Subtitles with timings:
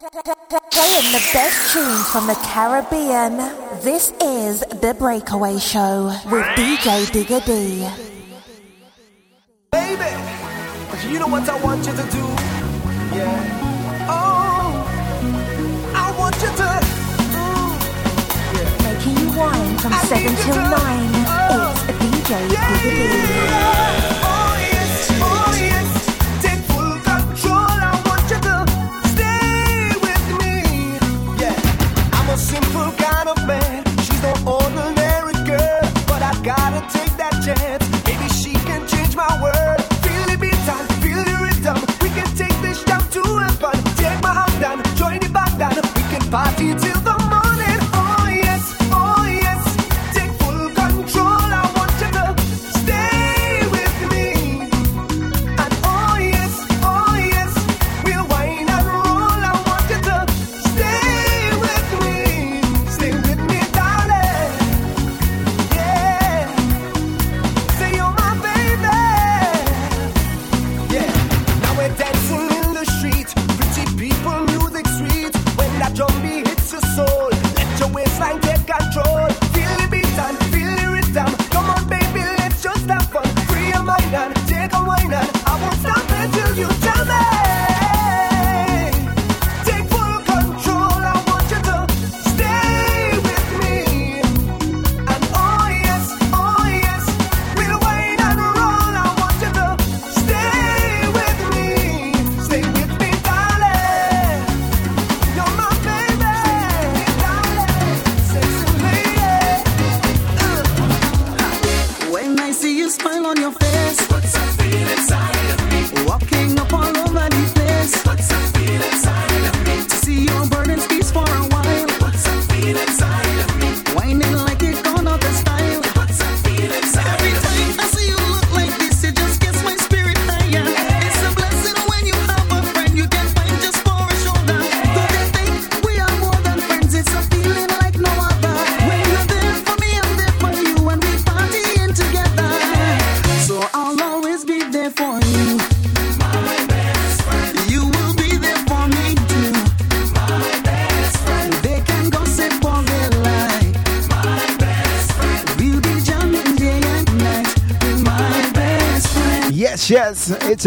[0.00, 3.36] Playing the best tunes from the Caribbean.
[3.80, 7.86] This is The Breakaway Show with DJ Digga D.
[9.70, 10.10] Baby,
[11.12, 12.26] you know what I want you to do?
[13.16, 14.08] Yeah.
[14.10, 14.84] Oh,
[15.94, 16.80] I want you to.
[17.38, 17.78] Mm,
[18.82, 20.74] Making you wine from 7 till 9.
[21.70, 22.84] It's DJ Digga D.
[23.64, 23.83] party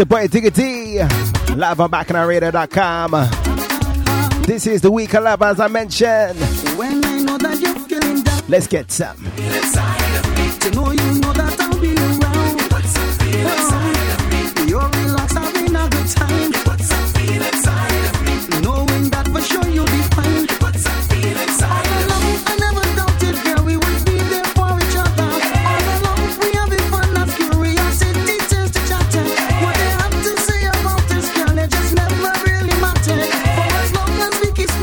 [0.00, 0.98] it's your boy Digga D,
[1.56, 3.10] live on BacchanalRadio.com.
[4.42, 6.38] This is the week of love, as I mentioned.
[8.48, 9.16] Let's get some.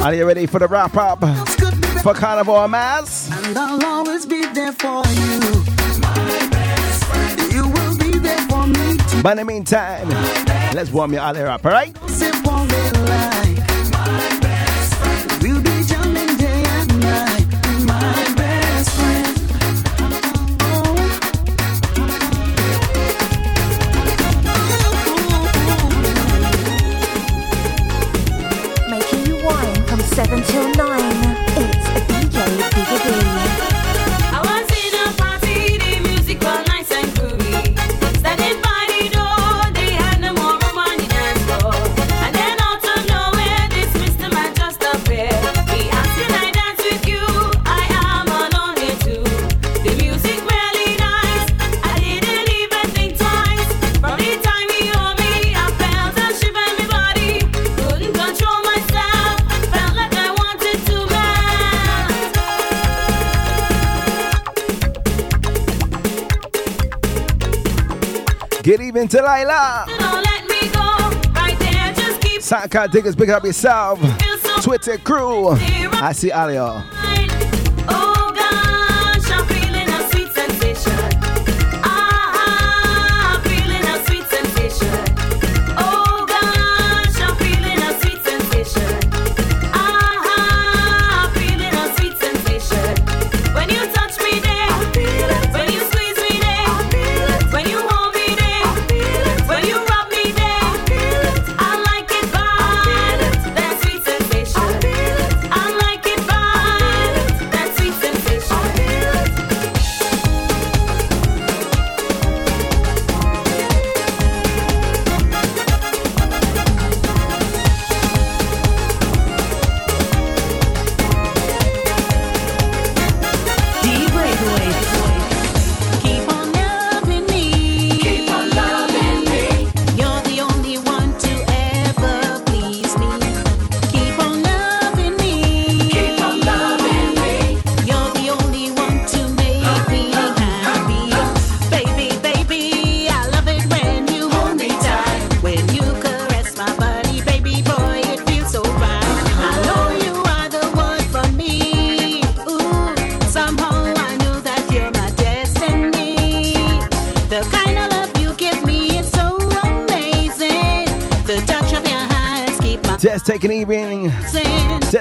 [0.05, 1.19] Are you ready for the wrap up
[2.03, 3.27] for Carnival Mass?
[3.47, 5.39] And I'll always be there for you.
[5.99, 7.51] My best friend.
[7.51, 9.23] You will be there for me too.
[9.23, 10.07] But in the meantime,
[10.75, 11.94] let's warm your other up, alright?
[69.05, 69.85] Evening to Lila.
[72.39, 73.99] Soundcard diggers, pick up yourself.
[74.63, 75.49] Twitter crew.
[75.49, 76.81] I see Alio.
[76.81, 76.94] Just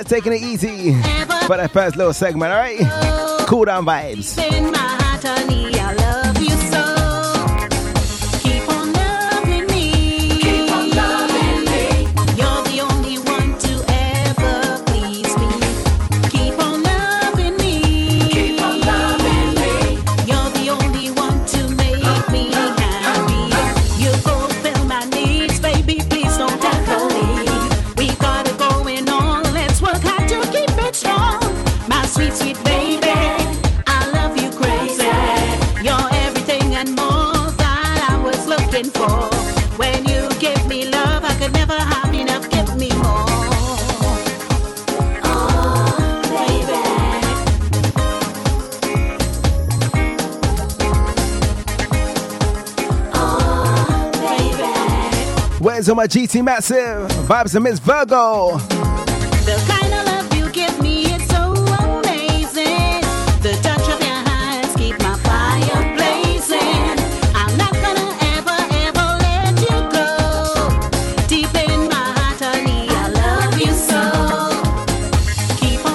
[0.04, 0.92] Just taking it easy
[1.46, 2.78] for that first little segment, alright?
[3.46, 4.36] Cool down vibes.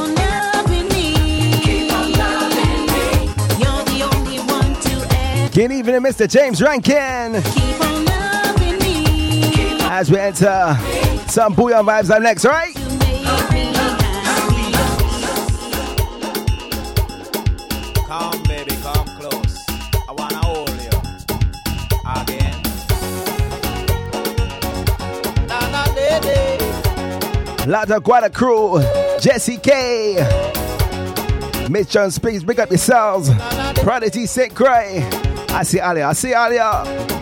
[0.07, 1.13] Loving me.
[1.61, 3.33] Keep on loving me.
[3.59, 5.53] You're the only one to ever.
[5.53, 6.29] Good evening, Mr.
[6.29, 7.78] James Rankin.
[9.99, 10.77] As we enter
[11.27, 12.73] some booyah vibes are next, right?
[12.73, 13.73] You make me happy.
[18.07, 19.65] Come, baby, come close.
[20.07, 20.87] I wanna hold you
[22.15, 22.55] again.
[25.49, 26.63] Na na lady.
[27.69, 28.81] Lada Guada Crew,
[29.19, 30.23] Jesse K.
[31.69, 33.31] Miss John Speaks, big up yourselves.
[33.83, 34.55] Prodigy St.
[34.55, 35.05] Cray.
[35.49, 37.18] I see Alia, I see Alia.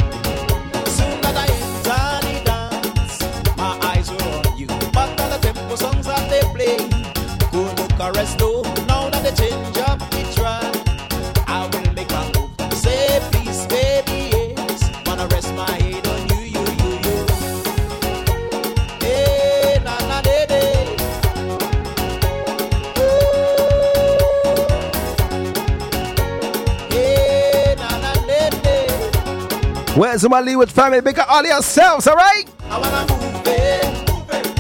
[29.98, 31.02] Where's my Leeward family?
[31.02, 32.48] Big up all yourselves, alright?
[32.70, 33.84] I wanna move it.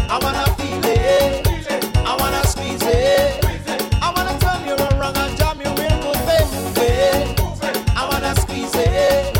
[0.09, 1.47] I wanna feel it.
[1.95, 3.45] I wanna squeeze it.
[4.01, 7.35] I wanna turn you around and jam you real good, baby.
[7.95, 9.37] I wanna squeeze it.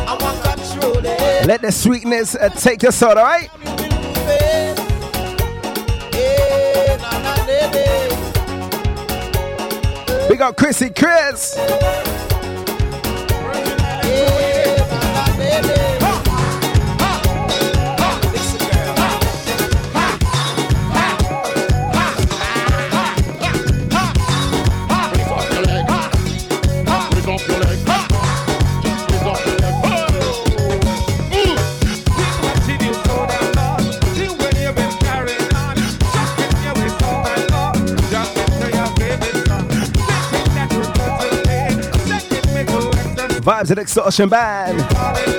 [0.00, 1.46] I wanna control it.
[1.46, 3.48] Let the sweetness uh, take your soul, alright?
[3.64, 4.78] You will move it.
[6.12, 7.88] Yeah, na na lady.
[10.28, 11.56] Big up Chrissy Chris.
[43.48, 45.37] Vibes and Extortion Band.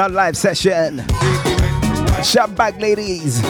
[0.00, 1.04] Our live session.
[2.24, 3.42] Shout back, ladies.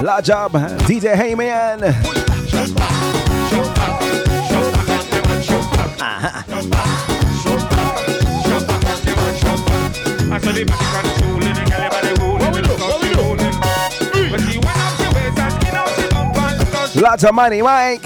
[0.00, 0.52] Large job,
[0.86, 2.27] DJ Heyman.
[17.18, 18.02] Lots of money, Mike.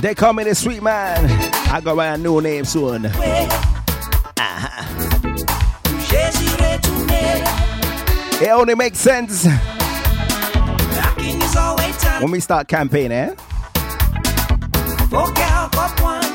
[0.00, 1.30] They call me the sweet man.
[1.70, 3.08] I go by a new name soon.
[8.52, 9.50] Only makes sense la
[11.18, 12.22] is always time.
[12.22, 13.12] when we start campaigning.
[13.12, 13.34] Eh?
[15.10, 16.32] Faut qu'elle comprenne.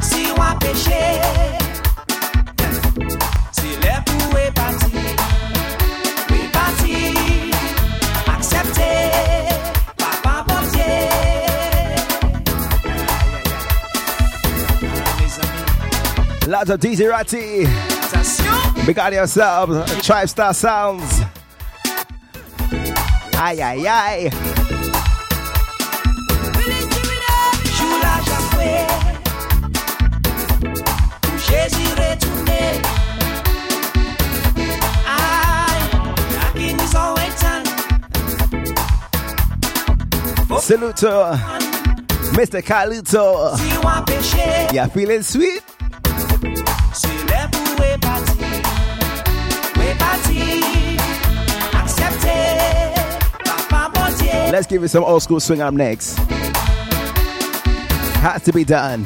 [0.00, 1.20] Si on a péché,
[3.52, 4.96] si l'air tout est parti,
[6.30, 7.50] est parti,
[8.36, 8.92] accepté,
[9.96, 10.94] papa bon Dieu.
[16.48, 17.93] Lots of DJ Ratty.
[18.86, 19.74] Big out yourselves.
[19.74, 21.20] Uh, Tribe Star Sounds.
[31.96, 32.82] Retourné.
[35.06, 35.82] Aïe,
[36.46, 37.62] Akini Zowetan,
[40.60, 41.38] Salute to
[42.34, 42.62] Mr.
[42.62, 43.56] Kaluto.
[43.56, 45.63] si ou an péché, You feeling sweet?
[54.54, 56.16] Let's give it some old school swing up next.
[58.22, 59.04] Has to be done.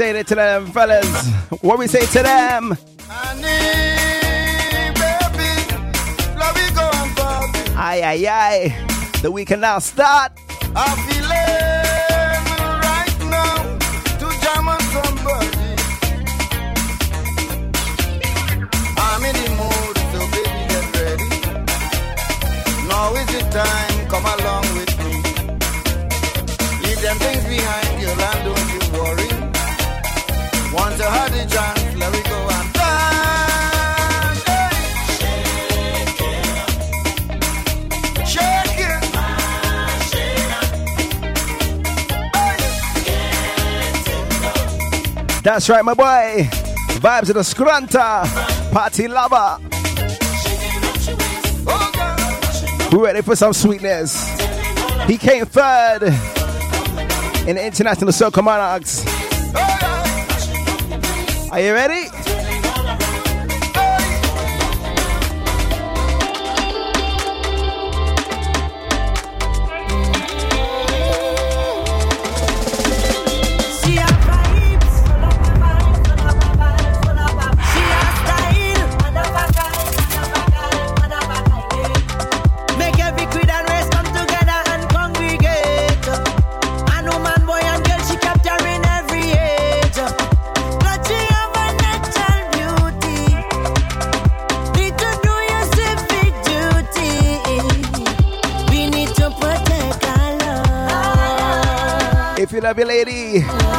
[0.00, 1.28] Say to them, fellas?
[1.60, 2.74] What we say to them?
[7.76, 9.20] Aye, aye, aye.
[9.20, 10.32] The weekend now start.
[10.74, 11.28] I'm feeling
[12.80, 13.76] right now
[14.20, 15.76] to jam on somebody.
[18.96, 21.28] I'm in the mood, so baby get ready.
[22.88, 24.24] Now is the time, come
[45.52, 46.48] That's right, my boy.
[47.00, 48.22] Vibes of the Scranta.
[48.70, 49.58] Party lover.
[52.92, 54.30] We ready for some sweetness.
[55.08, 56.04] He came third
[57.48, 59.04] in the International Soca Monarchs.
[61.50, 61.99] Are you ready?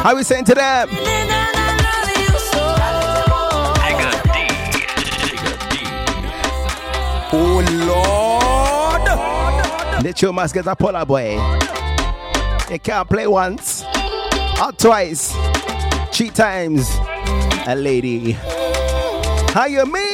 [0.02, 0.88] How we saying to them?
[7.34, 9.02] Oh Lord.
[10.04, 11.34] The show must get a polar boy.
[12.68, 13.84] You can't play once
[14.60, 15.32] or twice,
[16.12, 16.88] three times.
[17.68, 18.32] A lady.
[19.52, 20.11] How you mean?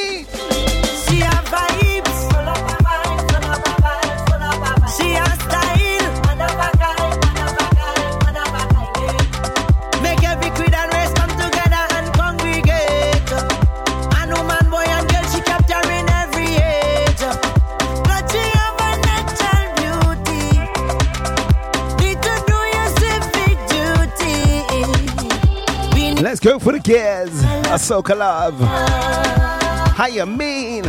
[26.41, 27.43] Let's go for the kids.
[27.43, 28.57] A soca love.
[28.61, 30.85] How you mean?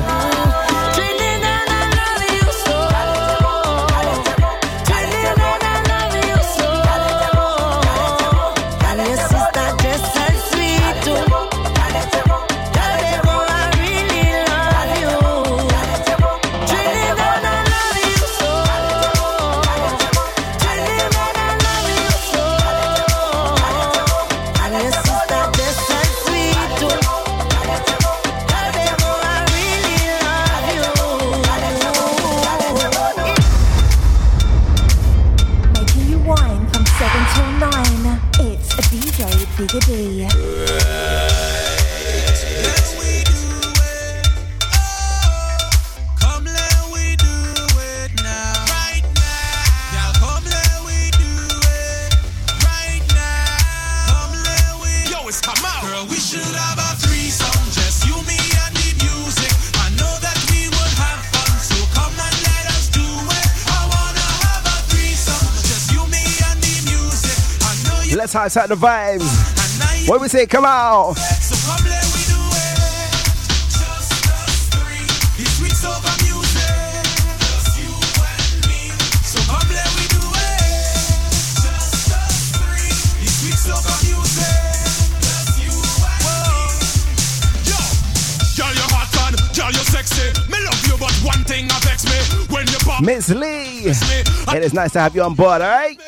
[90.91, 92.47] You, but one thing affects me.
[92.55, 93.85] When you pop Miss Lee.
[93.87, 96.01] It is nice to have you on board, alright?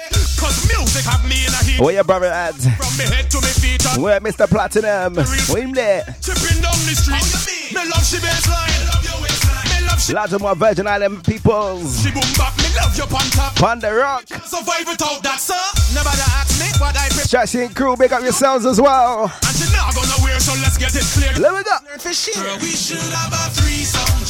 [1.79, 2.55] Where your brother at?
[2.55, 4.49] From me head to me feet and Where Mr.
[4.49, 5.15] Platinum?
[5.15, 6.05] Where him there?
[6.21, 7.75] tripping down the street.
[7.75, 8.69] Me love she baseline.
[9.73, 12.03] Me love she Lots of more Virgin Island peoples.
[12.03, 12.57] she boom back.
[12.59, 13.63] Me love your pan top.
[13.63, 14.27] On the rock.
[14.29, 15.55] Survive without that, sir.
[15.95, 17.23] Never to ask me what I prefer.
[17.39, 19.31] Strashi and crew, big up yourselves as well.
[19.31, 21.33] And she not gonna wear, so let's get it clear.
[21.39, 21.77] Let me go.
[21.87, 24.22] Girl, we should have a threesome,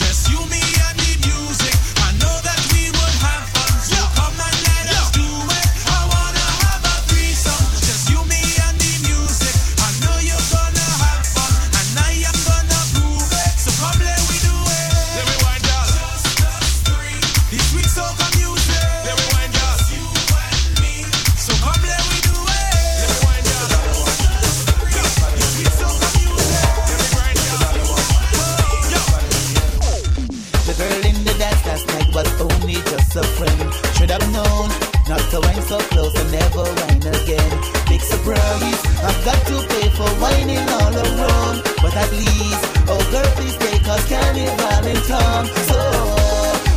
[41.95, 45.45] But at least, oh girl, please take us carnival in town.
[45.69, 45.77] So,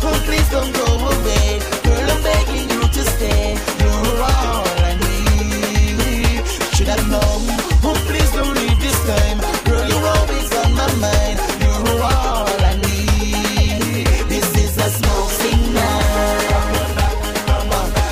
[0.04, 1.60] oh, please don't go away.
[1.88, 3.56] Girl, I'm begging you to stay.
[3.80, 6.44] You're all I need.
[6.76, 7.48] Should have known,
[7.88, 9.40] oh please don't leave this time.
[9.64, 11.40] Girl, you're always on my mind.
[11.64, 14.08] You're all I need.
[14.28, 16.02] This is a smoke signal.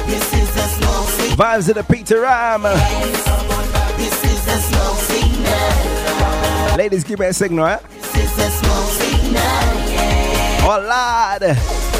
[0.08, 1.36] This is a smoke signal.
[1.36, 2.63] Vibes of the Peter Ram.
[6.78, 7.78] Ladies, give me a signal, eh?
[7.92, 9.34] This is a smoke signal.
[9.92, 10.66] Yeah.
[10.66, 11.92] Oh, Lord.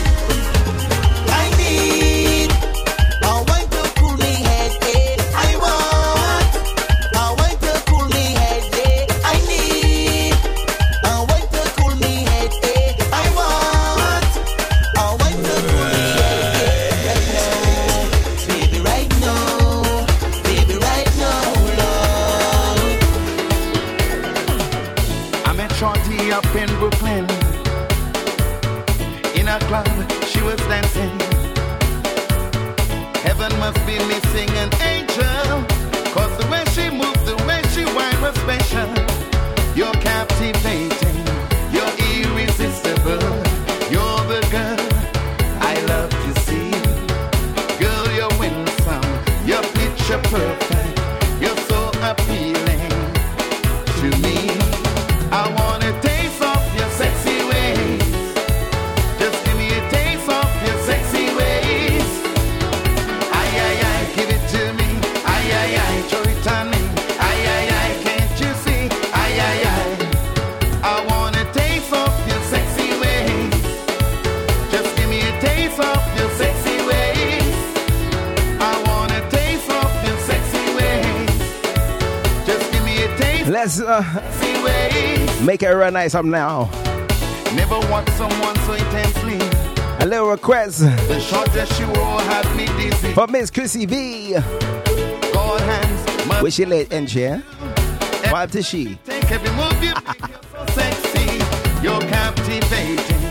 [83.76, 86.70] Let's uh, make it real nice up now.
[87.56, 89.40] Never want someone so intensely.
[90.00, 93.14] A little request The short dress she wore had me dizzy.
[93.14, 94.34] for Miss Chrissy V.
[95.34, 97.42] God hands Wish you late, NJ.
[98.26, 98.96] Vibe to she.
[99.06, 100.20] take every move you make.
[100.30, 101.82] You're so sexy.
[101.82, 103.23] You're captivating.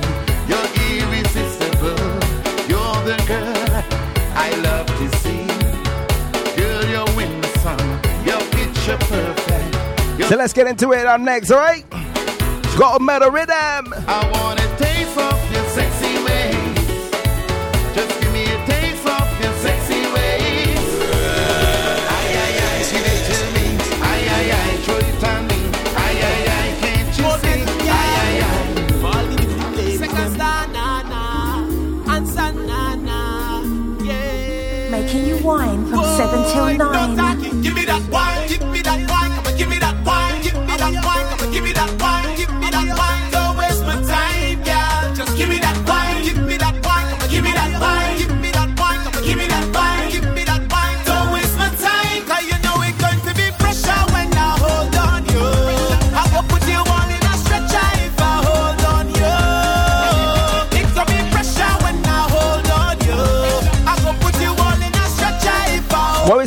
[10.32, 11.04] So let's get into it.
[11.04, 11.84] I'm next, alright?
[12.78, 13.52] Got a metal rhythm.
[13.52, 16.88] I want a taste of your sexy ways.
[17.94, 20.88] Just give me a taste of your sexy ways.
[22.16, 23.76] Ay, ay, ay, give it to me.
[24.00, 25.60] Ay, ay, ay, throw it on me.
[26.00, 27.60] Ay, ay, ay, can't you see?
[27.92, 29.98] Ay, ay, ay.
[29.98, 31.24] Second star, na na,
[32.08, 32.26] and
[32.66, 33.20] na na,
[34.02, 34.88] yeah.
[34.88, 37.21] Making you wine from 7 till 9.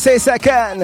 [0.06, 0.82] Say second?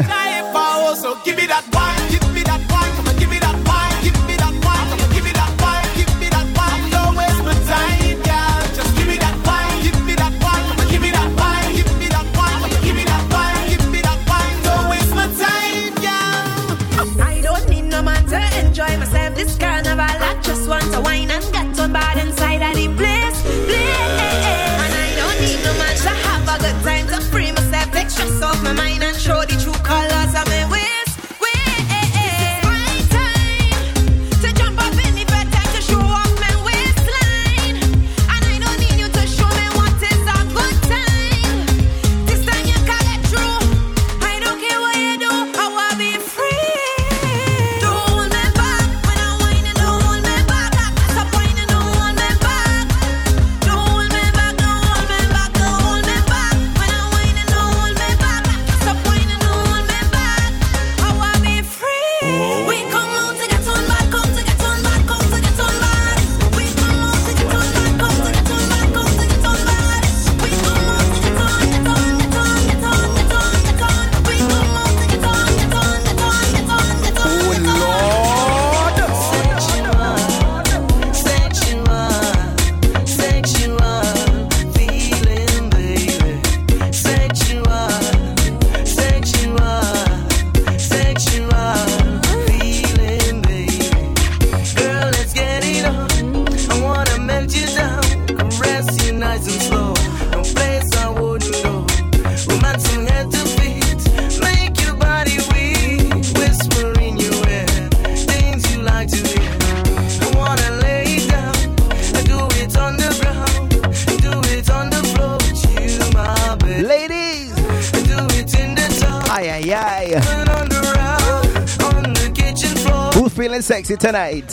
[123.84, 124.48] sexy tonight.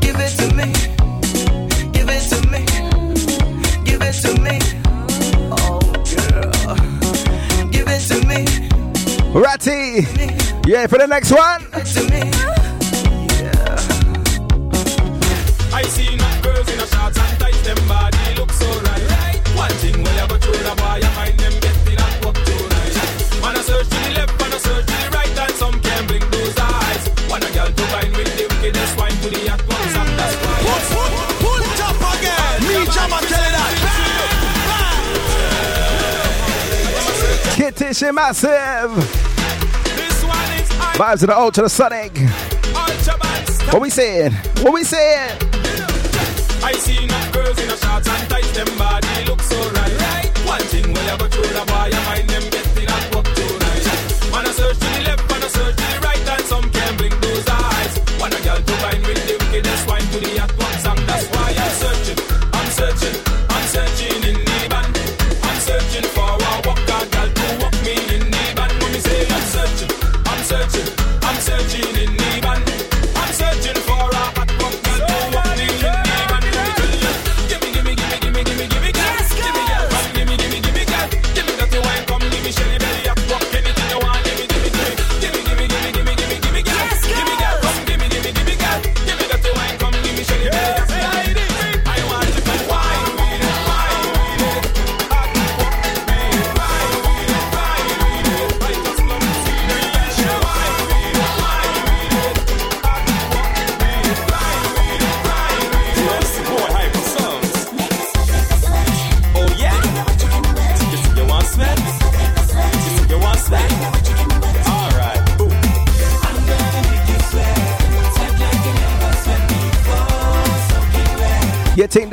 [0.00, 0.72] Give it to me.
[1.92, 2.64] Give it to me.
[3.84, 4.58] Give it to me.
[5.50, 5.80] Oh,
[7.72, 8.46] Give it to me.
[9.32, 10.06] Ratty.
[10.70, 11.62] Yeah, for the next one.
[13.42, 13.64] Yeah.
[15.72, 15.82] I
[16.42, 16.86] girls in a
[17.18, 18.66] and tight them body look so
[19.10, 19.40] right.
[19.56, 21.63] One thing you boy, find them
[37.94, 38.90] Nation Massive.
[40.98, 42.10] Vibes of the Ultra Sonic.
[43.72, 44.32] What we saying?
[44.62, 45.38] What we saying?
[46.60, 46.72] I
[47.32, 47.76] girls in a
[48.08, 50.28] and them body look so right.
[50.44, 51.90] One thing ever a boy,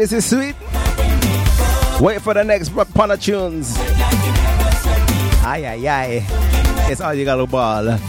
[0.02, 0.56] This is sweet.
[2.02, 3.76] Wait for the next Pana tunes.
[5.46, 6.26] Aye, aye, aye.
[6.90, 8.00] It's all you got to ball.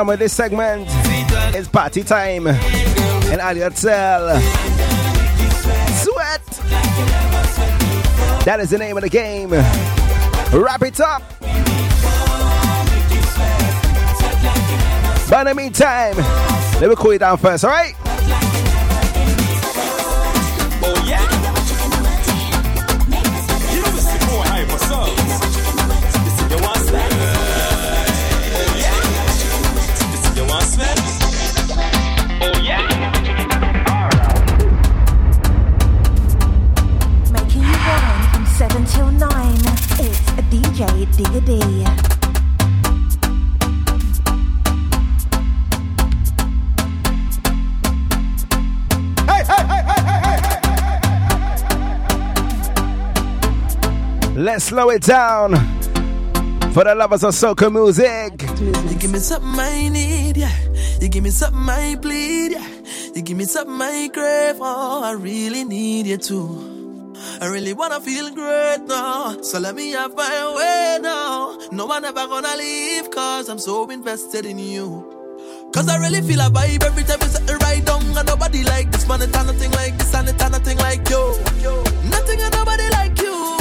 [0.00, 0.86] Done with this segment,
[1.54, 2.46] it's party time.
[2.46, 4.40] And Aliotel.
[6.02, 6.46] Sweat.
[8.46, 9.50] That is the name of the game.
[9.50, 11.22] Wrap it up.
[15.28, 16.16] But in the meantime,
[16.80, 17.99] let me cool you down first, alright?
[40.80, 41.50] DJ Digga D.
[54.36, 55.52] Let's slow it down
[56.72, 58.40] for the lovers of soca music.
[58.58, 60.50] You give me something I need, yeah.
[60.98, 62.66] You give me something I bleed, yeah.
[63.14, 66.69] You give me something I crave, oh, I really need you too.
[67.42, 71.56] I really wanna feel great now, so let me have my way now.
[71.72, 75.06] No one ever gonna leave, cause I'm so invested in you.
[75.72, 78.02] Cause I really feel a vibe every time you set it right down.
[78.02, 81.22] And nobody like this man, it's nothing like this, and it's nothing like you.
[82.10, 83.56] Nothing and nobody like you.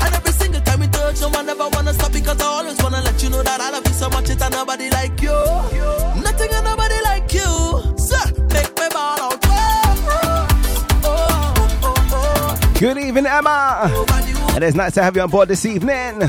[0.00, 3.00] And every single time we touch, no one ever wanna stop because I always wanna
[3.02, 5.34] let you know that I love you so much, it's nobody like you.
[6.22, 6.81] Nothing and nobody
[12.82, 14.04] Good evening, Emma.
[14.56, 16.20] And it's nice to have you on board this evening.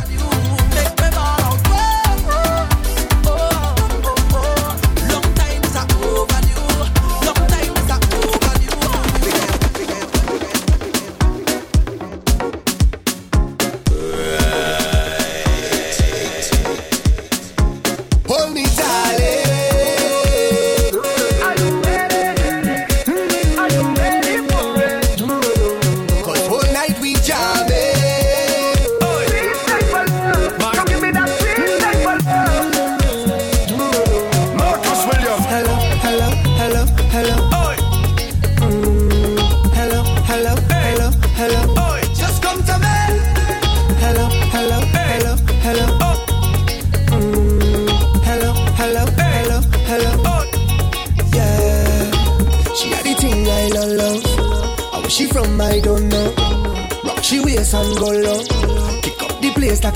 [59.75, 59.89] Say,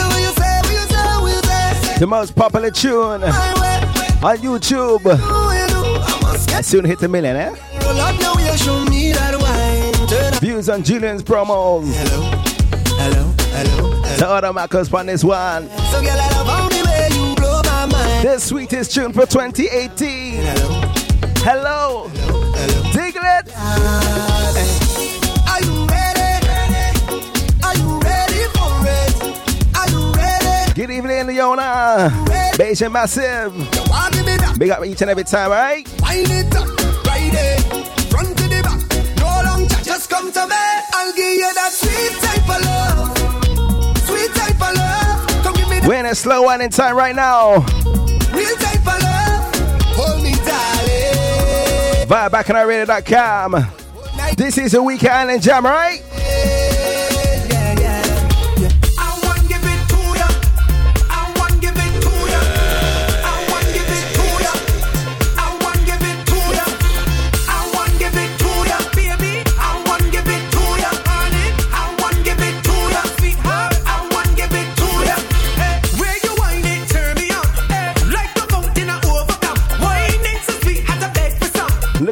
[0.00, 1.98] what you say?
[1.98, 5.00] The most popular tune on YouTube.
[5.04, 7.54] I must I get soon hit a million, eh?
[7.82, 10.08] roll up your way, show me that wine.
[10.08, 10.40] Turn up.
[10.40, 11.84] Views on Julian's promos.
[11.92, 12.20] Hello,
[12.98, 14.16] hello, hello, hello.
[14.16, 15.68] The other Marcus on this one.
[15.68, 18.28] So girl, I love how the way you blow my mind.
[18.28, 20.42] The sweetest tune for 2018.
[20.44, 20.80] Hello,
[21.38, 22.82] Hello, hello.
[22.92, 24.27] Diglett.
[31.38, 32.10] Evening, Leona.
[32.58, 33.54] Beijing Massive.
[33.54, 34.58] You want me back?
[34.58, 35.86] Big up each and every time, right?
[36.02, 36.66] Wind it up,
[37.06, 37.60] ride it,
[38.10, 38.80] front to the back.
[39.18, 40.56] No long chat, just come to me.
[40.94, 45.42] I'll give you that sweet type of love, sweet type of love.
[45.44, 47.58] Come give me that We're in a slow one in time right now.
[48.34, 49.54] real type of love.
[49.94, 52.08] Hold me, darling.
[52.08, 53.66] Via bacchanalradio.com.
[54.36, 56.02] This is a Weekend Island Jam, right?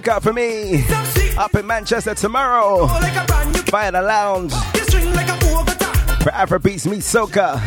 [0.07, 0.85] Look out for me.
[1.37, 2.87] Up in Manchester tomorrow.
[2.87, 7.59] Via the lounge for Afrobeats Meet Soca.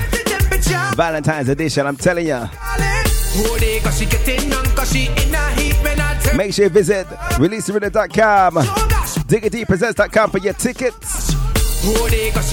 [0.96, 2.38] Valentine's edition, I'm telling you.
[2.38, 6.38] Hold it, cause she getting on, cause she in a heat when I turn.
[6.38, 11.36] Make sure you visit releaserhythm.com, diggitypresents.com for your tickets.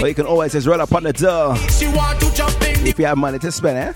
[0.02, 3.52] Or you can always just roll up on the door if you have money to
[3.52, 3.92] spend, eh?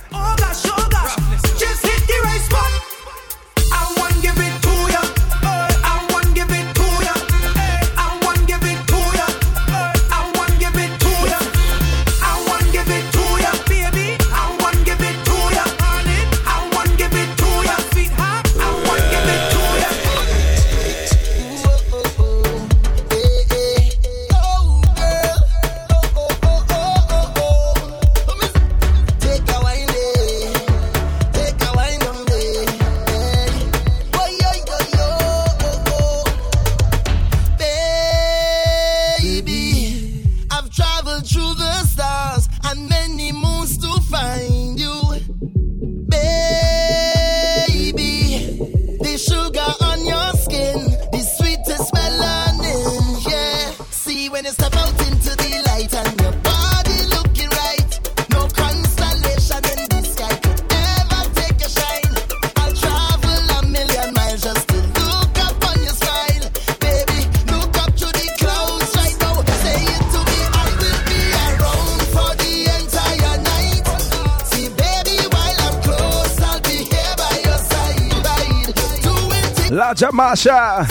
[80.01, 80.87] Laja Masha,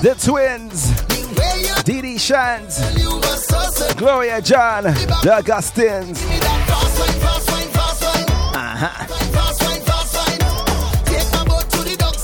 [0.00, 0.92] the twins,
[1.82, 2.70] Dee Dee Shant,
[3.98, 6.18] Gloria John, the Augustins.
[8.54, 9.04] Uh-huh.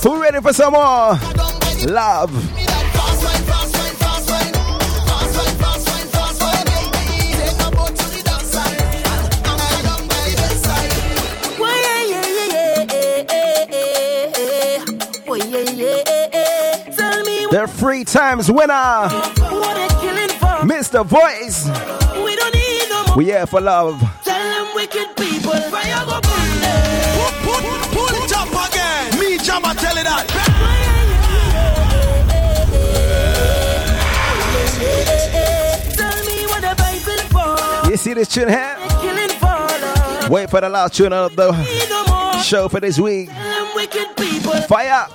[0.08, 1.18] Who ready for some more?
[1.86, 2.53] Love.
[17.54, 20.66] The three times winner, what they killing for.
[20.66, 21.06] Mr.
[21.06, 21.66] Voice.
[22.24, 23.16] We don't need no more.
[23.16, 24.00] We here for love.
[24.24, 25.52] Tell them wicked people.
[25.52, 27.32] Fire go burn them.
[27.44, 27.62] Pull,
[27.94, 29.20] pull it up again.
[29.20, 30.26] Me, Jama, tell it that.
[35.94, 37.22] Tell me what the Bible
[37.84, 37.88] for.
[37.88, 38.76] You see this tune here?
[39.00, 40.28] Killing for love.
[40.28, 42.42] Wait for the last tune of the Need no more.
[42.42, 43.28] show for this week.
[43.28, 44.54] Tell them wicked people.
[44.62, 45.06] Fire!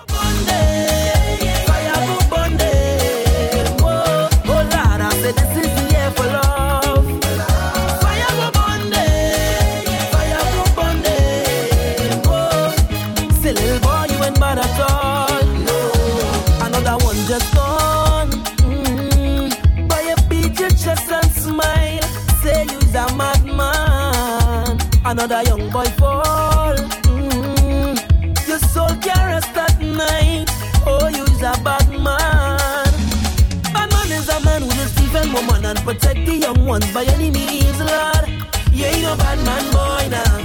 [35.70, 38.28] And protect the young ones by any means, Lord.
[38.72, 40.38] You ain't no bad man, boy, now.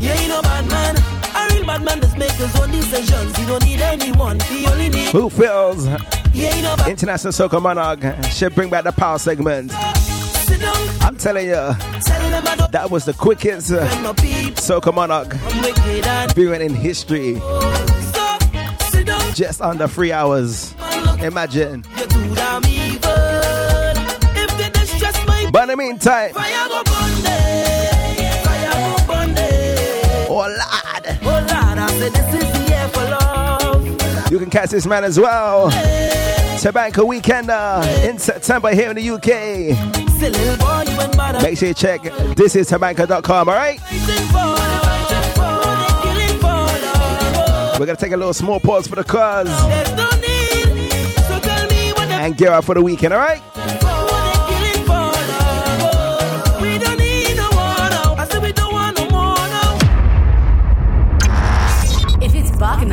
[0.00, 0.96] You ain't no bad man.
[1.36, 3.36] A real bad man just make his own decisions.
[3.36, 4.40] He don't need anyone.
[4.40, 5.10] He only need.
[5.10, 5.86] Who feels
[6.34, 8.00] You no International Soca Monarch
[8.32, 9.72] should bring back the power segment?
[11.04, 14.52] I'm telling you, Tell them I don't that was the quickest uh, friend my people.
[14.54, 15.34] Soca Monarch
[16.34, 17.36] viewing in history.
[17.36, 18.38] so.
[19.34, 20.74] Just under three hours.
[21.20, 21.84] Imagine.
[25.86, 28.44] Meantime, fire go burn them.
[28.44, 30.26] Fire go burn them.
[30.30, 34.30] oh lad, Oh Lord, I said this is the year for love.
[34.32, 35.70] you can catch this man as well.
[36.62, 39.26] Tabanka Weekender in September here in the UK.
[40.60, 42.00] Boy, you ain't bad at Make sure you check
[42.36, 43.80] this is tabanka.com, alright?
[43.80, 44.82] fighting for love.
[44.82, 46.02] Fighting for love.
[46.04, 47.80] Killing for love.
[47.80, 51.10] We're gonna take a little small pause for the cause no need.
[51.26, 53.42] So tell me what the and gear up for the weekend, alright?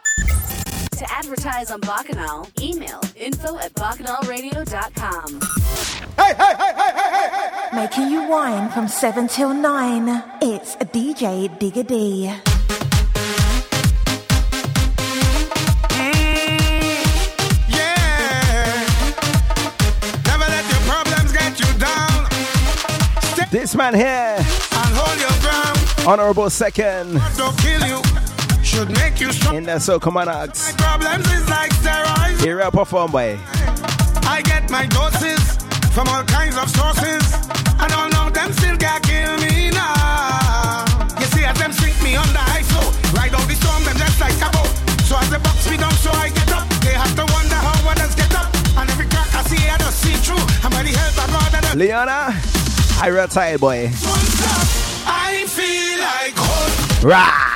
[0.96, 5.40] To advertise on Bacchanal, email info at bacchanalradio.com.
[6.16, 7.28] Hey, hey, hey, hey, hey, hey,
[7.70, 10.22] hey, Making you wine from 7 till 9.
[10.40, 12.32] It's DJ Digger D.
[15.90, 16.60] Mm,
[17.68, 18.86] yeah.
[20.24, 23.50] Never let your problems get you down.
[23.50, 25.36] This man here, hold your
[26.08, 28.25] honorable second Don't kill you.
[28.76, 29.56] Should make you strong.
[29.56, 30.70] in the Soca Monarchs.
[30.76, 32.44] Problems is like steroids.
[32.44, 33.40] Here I perform by
[34.28, 35.40] I get my doses
[35.96, 37.24] from all kinds of sources.
[37.80, 40.84] And all of them still can't kill me now.
[41.16, 42.84] You see, as them sink me under ice, so
[43.16, 44.68] ride out the storm, them just like a boat.
[45.08, 46.68] So as they box me down, so I get up.
[46.84, 48.52] They have to wonder how others get up.
[48.76, 50.44] And every crack I see, I just see through.
[50.60, 52.36] I'm ready help I God and Leona.
[53.00, 53.88] I real tired boy.
[55.08, 57.02] I feel like hope.
[57.02, 57.55] Rah!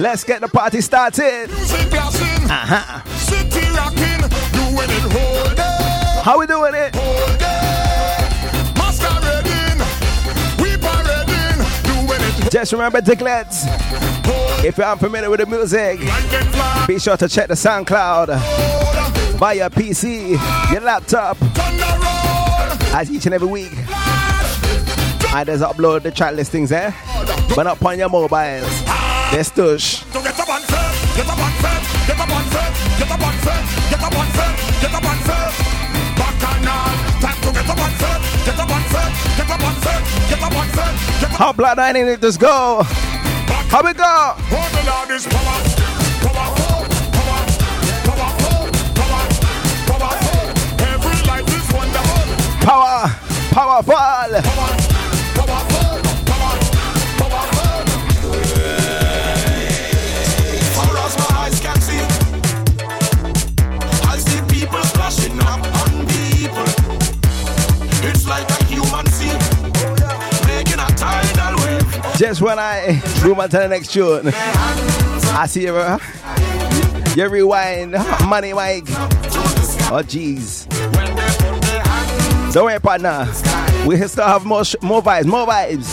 [0.00, 1.50] Let's get the party started.
[1.50, 3.04] Uh-huh.
[3.18, 6.94] city rocking, doing it whole day, How we doing it?
[6.96, 7.56] whole day.
[12.50, 13.00] Just remember,
[14.24, 16.00] whole if you're unfamiliar with the music,
[16.88, 18.28] be sure to check the SoundCloud
[19.52, 20.30] your PC,
[20.72, 21.36] your laptop,
[22.94, 23.72] as each and every week.
[25.32, 26.94] I just upload the track listings there,
[27.54, 28.99] but not on your mobiles.
[29.30, 30.74] So get up get up
[31.14, 31.38] get up
[32.06, 32.30] get up
[32.98, 33.22] get up
[33.78, 34.58] get up time
[37.38, 37.86] to get up
[38.50, 38.74] get up
[39.30, 42.20] get up get up Hot blood, I need it.
[42.20, 42.82] Just go.
[42.82, 44.04] How we go?
[44.04, 45.62] Oh, the Lord is power,
[46.26, 47.42] powerful, power,
[48.04, 48.30] power,
[49.86, 50.44] powerful.
[50.90, 52.34] Every life is wonderful,
[53.84, 54.89] Power,
[72.20, 75.74] Just when I move on to the next tune, I see you.
[75.74, 75.98] uh,
[77.16, 77.92] You rewind,
[78.28, 78.84] money Mike.
[79.88, 80.68] Oh jeez.
[82.52, 83.26] Don't worry, partner.
[83.86, 85.88] We still have more, sh- more vibes, more vibes.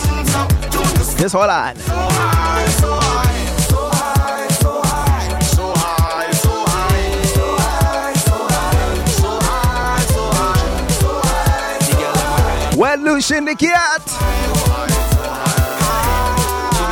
[1.18, 1.76] Just hold on.
[1.76, 8.36] So high, so high, so high, so high, so high, so high, so high, so
[8.44, 14.67] high, so high, so high, so high Well, Lucian the cat.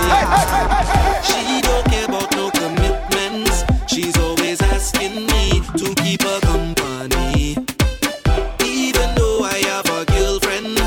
[0.07, 3.65] She don't care about no commitments.
[3.87, 7.57] She's always asking me to keep her company.
[8.65, 10.79] Even though I have a girlfriend,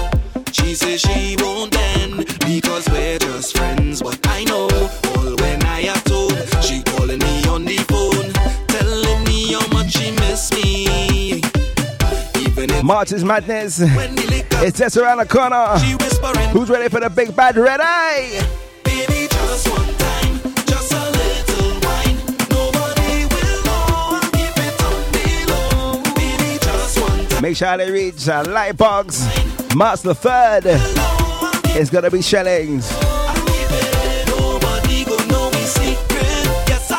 [0.51, 4.01] she says she won't bend because we're just friends.
[4.01, 4.67] But I know
[5.15, 8.31] all when I have told, she calling me on the phone,
[8.67, 11.41] telling me how much she miss me.
[12.35, 13.79] Even if March is madness.
[13.81, 15.77] It's just around the corner.
[16.49, 18.45] Who's ready for the big bad red eye?
[27.41, 29.75] Make sure they reach uh, Lightbox.
[29.75, 30.63] March the 3rd.
[31.75, 32.91] It's gonna be shellings.
[34.27, 36.45] Nobody gon' know me secret.
[36.67, 36.91] Yes,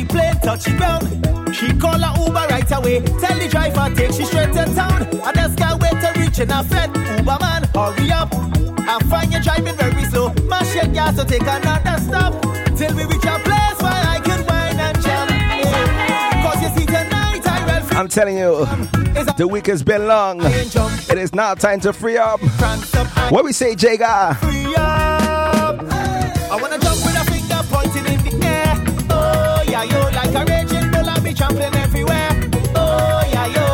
[0.00, 1.54] the plane touched the ground.
[1.54, 3.00] She called her Uber right away.
[3.00, 5.02] Tell the driver take she straight to town.
[5.22, 6.88] I just can't wait to reach in a Fed.
[6.96, 8.28] Uber man, hurry up.
[8.32, 10.32] I find you driving very slow.
[10.48, 12.32] Mash your gas to take another stop.
[12.76, 15.28] Till we reach a place where I can wine and jam.
[15.28, 16.42] Yeah.
[16.44, 18.64] Cause you see tonight I will free I'm telling you,
[19.36, 20.40] the week has been long.
[20.42, 22.40] It is now time to free up.
[22.42, 24.36] And What we say, Jaga?
[24.38, 25.09] free up.
[31.40, 32.30] Trampling everywhere.
[32.76, 33.66] Oh yeah, yo.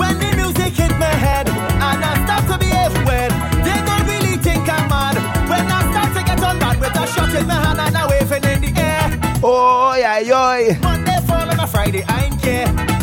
[0.00, 3.30] When the music hit my head and I start to behave well,
[3.66, 5.14] they don't really think I'm mad.
[5.48, 8.04] When I start to get all mad with a shot in my hand and a
[8.10, 9.06] waving in the air.
[9.44, 10.76] Oh, yeah, yoy.
[10.82, 12.93] Monday fall on a Friday, I ain't care.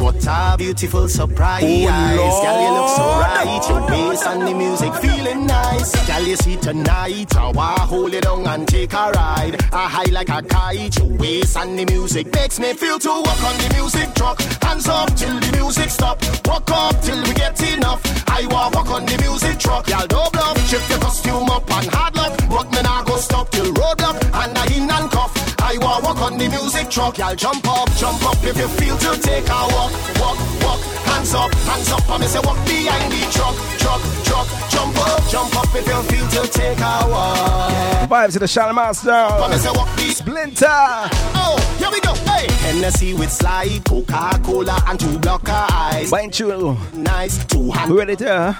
[0.00, 1.62] What a beautiful surprise.
[1.64, 5.90] Oh, Girl, you look so right, your bass and the music feeling nice.
[6.06, 9.56] Girl, you see tonight, I wanna hold it down and take a ride.
[9.72, 13.42] I high like a kite, your waist and the music makes me feel to walk
[13.42, 14.40] on the music truck.
[14.62, 16.22] Hands up till the music stop.
[16.46, 18.02] Walk up till we get enough.
[18.28, 19.88] I wanna walk on the music truck.
[19.88, 22.38] Y'all don't bluff, shift your costume up and hard luck.
[22.48, 25.47] But me nah go stop till roadblock and I in and cuff.
[25.60, 28.96] I wanna walk on the music truck, y'all jump up, jump up if you feel
[28.96, 33.12] to take a walk, walk, walk, hands up, hands up, and me say walk behind
[33.12, 38.08] the truck, truck, truck, jump up, jump up if you feel to take a walk.
[38.08, 39.58] Vibes to the Shadow And me Master.
[39.58, 40.66] say walk the Splinter.
[40.70, 42.46] Oh, here we go, hey!
[42.66, 46.10] Hennessy with slide, Coca-Cola and two blocker eyes.
[46.10, 46.76] Wine you.
[46.94, 47.90] Nice, two hands.
[47.90, 48.56] We ready to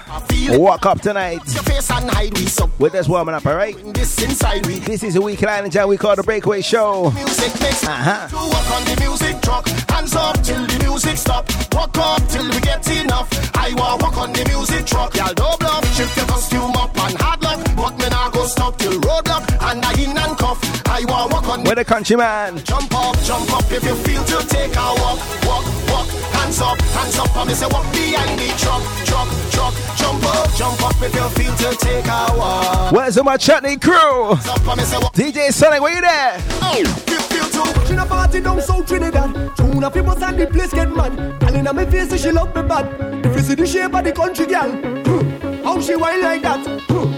[0.57, 3.75] walk up tonight Your face and hide we sub with this warming up, alright?
[3.93, 6.88] this inside we This is a weekend island jam we call the Breakaway Show.
[6.89, 7.87] Music music mix.
[7.87, 8.27] Uh-huh.
[8.29, 11.45] To walk on the music truck, hands up till the music stop.
[11.73, 13.29] Walk up till we get enough.
[13.55, 15.15] I want walk on the music truck.
[15.15, 17.75] Y'all double up, shift your costume up and hard luck.
[17.75, 20.59] But me nah go stop till roadblock and I in and cuff.
[20.87, 22.57] I want walk on the With the countryman.
[22.63, 26.07] Jump up, jump up if you feel to take a walk, walk, walk.
[26.35, 29.73] Hands up, hands up, and me say walk behind the truck, truck, truck.
[29.97, 32.91] Jump up, jump up if you feel to take a walk.
[32.91, 34.31] Where's my chutney crew?
[34.31, 35.13] Up, and me say walk.
[35.13, 36.41] DJ Sonic, where you there?
[36.61, 37.87] Oh, you feel to.
[37.87, 39.55] She a party down South Trinidad.
[39.55, 41.39] Tune up people and the place get mad.
[41.39, 43.25] Girl inna my face say she love me bad.
[43.25, 47.08] If you see the shape of the country girl, hmm, how she whine like that?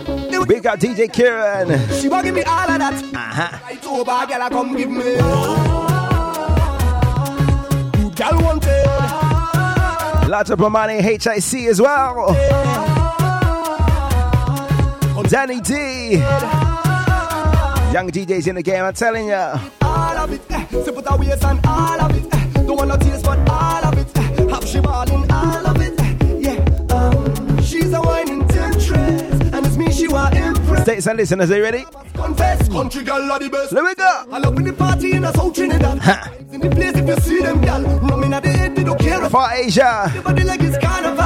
[0.41, 1.67] The Big up DJ Kieran.
[1.99, 2.93] She want give me all of that.
[3.03, 3.59] Uh-huh.
[3.63, 5.11] Right over, girl, come give me.
[8.01, 8.87] You girl wanted.
[10.29, 12.33] Lots of money HIC as well.
[15.31, 16.17] Danny D.
[17.93, 19.59] Young DJs in the game, I'm telling ya.
[19.81, 20.41] all of it.
[20.49, 20.65] Eh.
[20.65, 22.33] Her waist and all of it.
[22.33, 22.63] Eh.
[22.65, 24.17] Don't want no taste but all of it.
[24.17, 24.49] Eh.
[24.49, 25.70] Have she ballin' all of it.
[30.81, 31.85] States and listeners, are you ready?
[32.15, 33.71] Confess, country girl are the best.
[33.71, 34.25] Let me go.
[34.31, 36.01] I love in the party in a South Trinidad.
[36.51, 39.29] In the place if you see them gal, rumming at the head they don't care.
[39.29, 40.11] For Asia.
[40.15, 41.23] The body like it's carnival.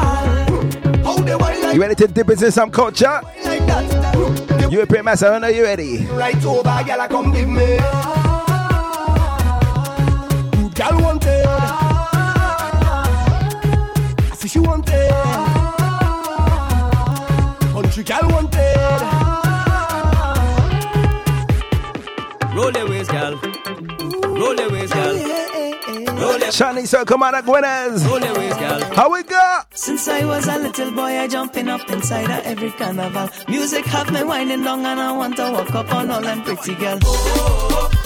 [1.04, 3.22] How they like, You ready to dip into some culture?
[3.46, 4.68] like that?
[4.72, 6.06] European Master, I know you ready.
[6.08, 7.78] Right over, gal, come give me.
[10.52, 11.46] Good gal wanted.
[14.32, 15.10] I see she wanted.
[17.72, 18.85] Country gal wanted.
[22.56, 23.36] Roll your waist, girl.
[23.36, 25.16] Roll your waist, girl.
[26.16, 28.06] Roll your, Chinese Circle Man Winners.
[28.06, 28.80] roll your waist, girl.
[28.96, 29.60] How we go?
[29.74, 33.28] Since I was a little boy, I jumping up inside of every carnival.
[33.50, 36.76] Music have me winding down, and I want to walk up on all them pretty
[36.76, 37.02] girls.
[37.04, 38.05] It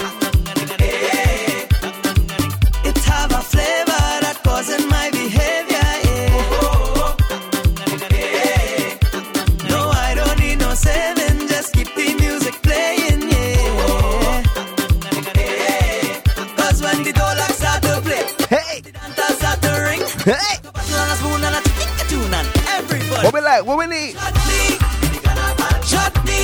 [23.22, 23.66] What we like?
[23.66, 24.16] What we need?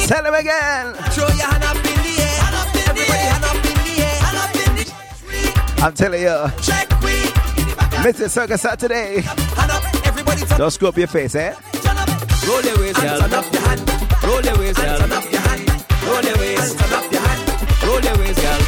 [0.07, 0.95] Tell them again.
[1.11, 2.39] Throw your hand up in the air.
[2.89, 4.20] Everybody hand up in the air.
[4.22, 7.14] Hand up in the I'm telling you, check we.
[8.05, 8.29] Mr.
[8.31, 9.22] Circus Saturday.
[9.22, 11.53] Hand up, everybody Don't screw up your face, eh?
[11.53, 12.47] up.
[12.47, 13.20] Roll your waist, girl.
[13.20, 13.81] Turn up your hand.
[14.22, 14.99] Roll your waist, girl.
[14.99, 15.85] Turn up your hand.
[16.07, 16.79] Roll your waist.
[16.79, 17.83] Turn up your hand.
[17.83, 18.61] Roll your waist, girl.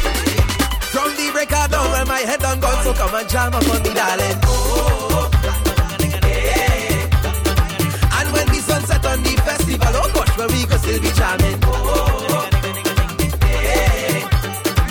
[0.93, 3.83] From the breaker down when my head done gone, so come and jam up on
[3.83, 4.35] me, darling.
[4.35, 5.08] And
[10.39, 11.59] where we still be jamming.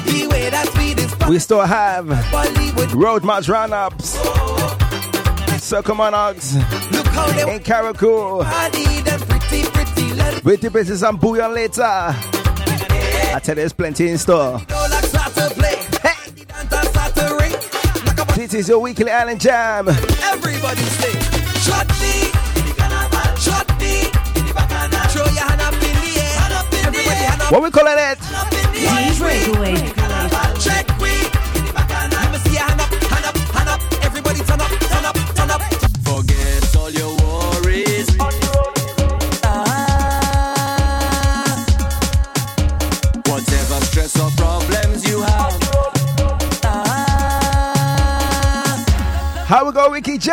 [0.04, 4.18] The way that we still have Bollywood, Road March Roundups.
[5.62, 6.54] Circle Monarchs
[6.92, 7.62] look how they in
[9.04, 10.12] them pretty, pretty.
[10.14, 11.82] Let With the business and bouillon later.
[11.82, 14.60] I tell you, there's plenty in store.
[14.68, 15.76] go like start to play.
[16.02, 17.52] Hey, The dancers start to ring.
[18.06, 19.88] Like a this is your weekly island jam.
[19.88, 21.20] Everybody sing.
[21.62, 21.97] Chutney.
[34.44, 35.16] Turn up, turn up.
[35.34, 35.62] Turn up.
[36.04, 38.08] Forget all your worries.
[39.44, 39.64] Ah,
[43.26, 45.58] Whatever stress or problems you have.
[46.64, 47.84] ah.
[49.46, 50.32] How we go, Ricky J?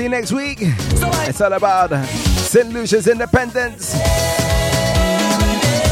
[0.00, 0.58] Of You see next week,
[1.28, 2.72] it's all about St.
[2.72, 3.92] Lucia's independence.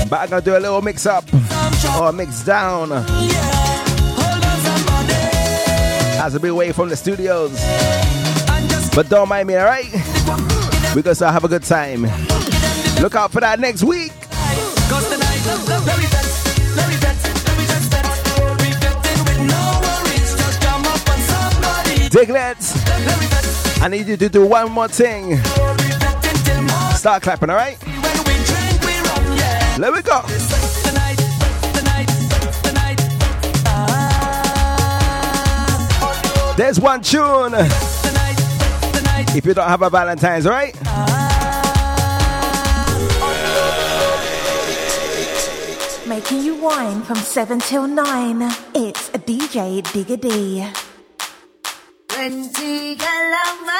[0.08, 1.24] But I'm gonna do a little mix up
[2.00, 2.92] or mix down
[6.20, 7.52] as a bit away from the studios.
[8.94, 9.92] But don't mind me, alright?
[10.94, 12.02] We're going to have a good time.
[13.00, 14.12] Look out for that next week.
[22.10, 23.37] Diglets,
[23.80, 25.36] I need you to do one more thing.
[26.94, 27.78] Start clapping, all right?
[29.78, 30.22] Let we go.
[36.56, 37.52] There's one tune.
[39.36, 40.74] If you don't have a Valentine's, all right?
[46.08, 48.42] Making you wine from 7 till 9.
[48.74, 50.87] It's DJ Digger D.
[52.18, 53.70] Plenty galaman,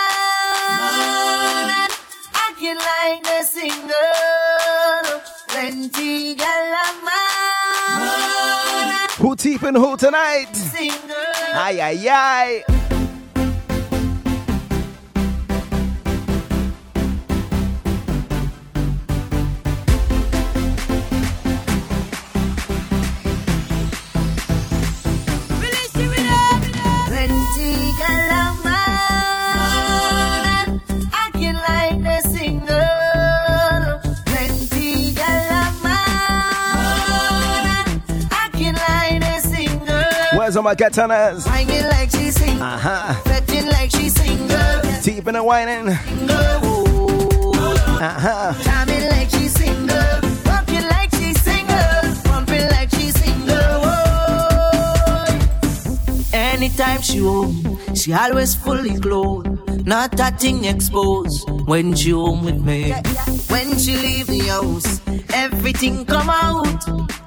[2.46, 5.20] acting like the single.
[5.48, 7.10] Plenty galaman,
[9.18, 9.34] Who
[9.74, 10.54] who tonight?
[10.54, 11.16] single.
[11.52, 12.77] Ay, ay, ay.
[40.48, 41.44] Where's all my katanas?
[41.44, 42.62] Whining like she's single.
[42.62, 43.12] Uh-huh.
[43.24, 44.80] Fretting like she's single.
[45.02, 45.88] Teeping and whining.
[48.00, 48.54] Uh-huh.
[48.62, 50.20] Charming like she's single.
[50.46, 52.14] Walking like she's single.
[52.24, 53.58] Pumping like she's single.
[53.84, 55.26] Whoa.
[56.32, 59.86] Anytime she home, she always fully clothed.
[59.86, 62.92] Not that thing exposed when she home with me.
[63.48, 64.97] When she leave the house,
[65.44, 66.82] everything come out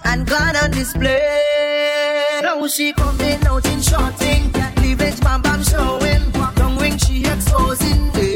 [0.06, 2.40] and gone on display.
[2.42, 6.22] Now she coming out in short thing, cleavage bam bam showing.
[6.82, 8.02] Ring she exposing.
[8.16, 8.32] Eh.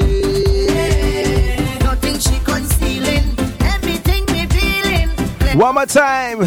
[1.88, 3.28] Nothing she concealing,
[3.73, 5.09] everything me feeling.
[5.57, 6.39] One more time.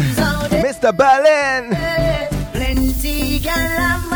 [0.65, 0.89] Mr.
[1.01, 1.63] Berlin.
[2.53, 4.08] Plenty galaman,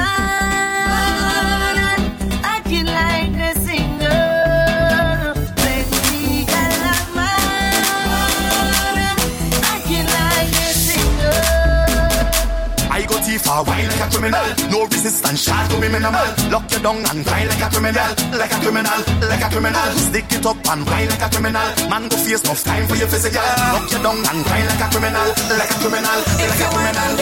[13.53, 14.45] I go too far, why like a criminal?
[14.71, 16.25] No resistance, shot to me minimal.
[16.49, 18.99] Lock you down and cry like a criminal, like a criminal,
[19.29, 19.89] like a criminal.
[19.93, 21.69] Stick it up and cry like a criminal.
[21.89, 23.41] Man go face enough time for your physical.
[23.41, 27.13] Lock you down and cry like a criminal, like a criminal, like a criminal.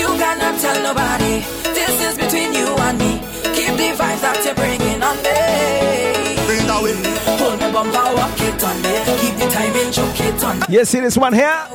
[0.00, 1.44] You cannot tell nobody.
[1.76, 3.20] This is between you and me.
[3.52, 6.40] Keep the vibes that you're bringing on me.
[6.48, 6.96] Bring it away.
[7.36, 8.94] Hold me bumper, walk it on me.
[9.20, 10.66] Keep the timing, choke it on me.
[10.68, 11.68] You see this one here?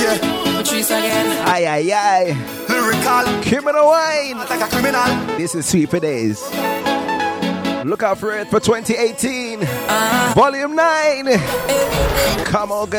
[0.00, 0.22] Walk it.
[0.22, 0.56] Yeah.
[0.56, 1.48] Patrice again.
[1.48, 2.24] Ay, ay, ay.
[2.68, 3.42] Lyrical.
[3.42, 4.38] Criminal wine.
[4.38, 5.36] Like a criminal.
[5.36, 6.42] This is Sweet for Days.
[7.84, 9.62] Look out for it for 2018.
[9.62, 10.34] Uh-huh.
[10.34, 12.44] Volume 9.
[12.44, 12.90] Come on,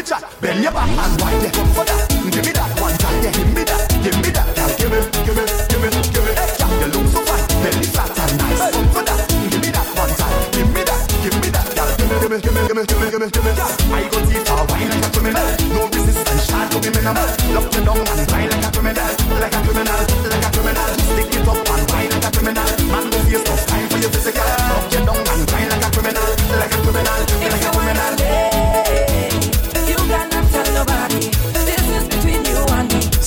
[0.00, 2.08] the chat, bend your back and wind it for that.
[2.08, 5.00] Give me that one time, yeah, give me that, give me that, girl, give me,
[5.26, 6.32] give me, give me, give me.
[6.40, 8.60] Hey, girl, you look so fine, belly fat and nice.
[8.72, 11.90] Come for that, give me that one time, give me that, give me that, girl,
[12.00, 13.52] give me, give me, give me, give me, give me, give me.
[13.60, 17.28] Girl, I go deep for wine like a criminal, no resistance, shot to be minimal.
[17.52, 20.88] Lock you down and cry like a criminal, like a criminal, like a criminal.
[21.12, 22.68] Stick it up and wine like a criminal.
[22.88, 24.89] Man, go face tough time for your physical.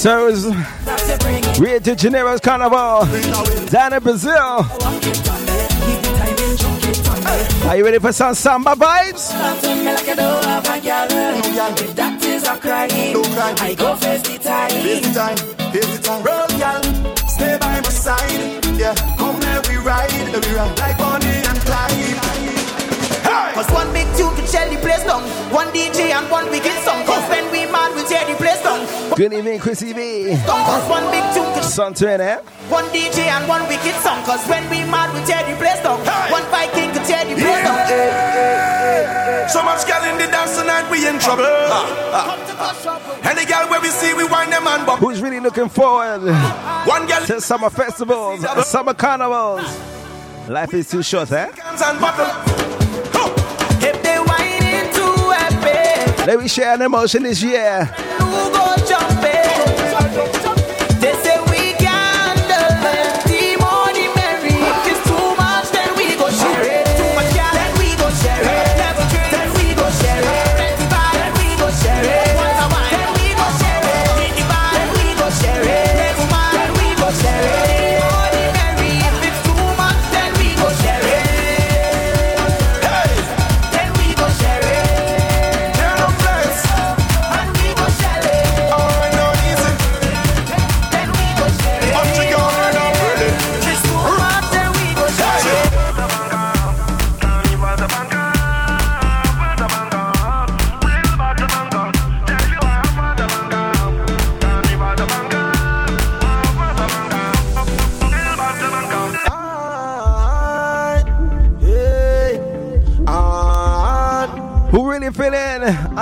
[0.03, 0.43] So it's.
[1.57, 3.05] Rio de Janeiro's Carnival.
[3.71, 4.67] Down in Brazil.
[7.63, 9.31] Are you ready for some samba vibes?
[13.77, 13.95] Go
[17.29, 18.65] stay by my side.
[18.77, 22.53] Yeah, come let we ride, let we ride like Bonnie and Clyde.
[23.53, 25.21] Cause one big tune can shell the place down.
[25.53, 27.05] One DJ and one wicked song.
[27.05, 27.42] Cause when
[29.15, 30.35] Good evening, Chrissy B.
[30.43, 32.37] Cause one big tune can Son to eh?
[32.67, 34.23] one DJ and one wicked song.
[34.23, 35.99] Cause when we mad, we tear the place down.
[36.31, 39.49] One Viking can tear the place down.
[39.49, 41.45] So much girl in the dance tonight, we in trouble.
[43.23, 44.97] Any girl where we see, we wind them and bop.
[44.97, 46.23] Who's really looking forward
[46.87, 49.61] One girl to summer festivals, summer carnivals?
[50.49, 52.62] Life is too short, eh?
[56.25, 57.89] Let me share an emotion this year.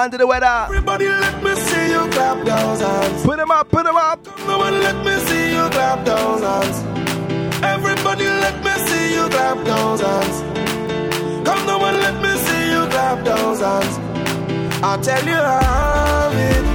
[0.02, 0.66] Under the weather?
[0.66, 3.24] Everybody, let me see you clap those hands.
[3.24, 4.26] Put them up, put them up.
[4.26, 6.78] Come on, let me see you clap those hands.
[7.64, 10.38] Everybody, let me see you clap those hands.
[11.48, 14.00] Come on, let me see you clap those hands.
[14.84, 16.66] I'll tell you how it.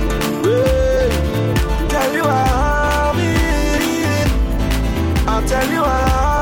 [1.90, 4.28] Tell you how it.
[5.26, 6.35] I'll tell you how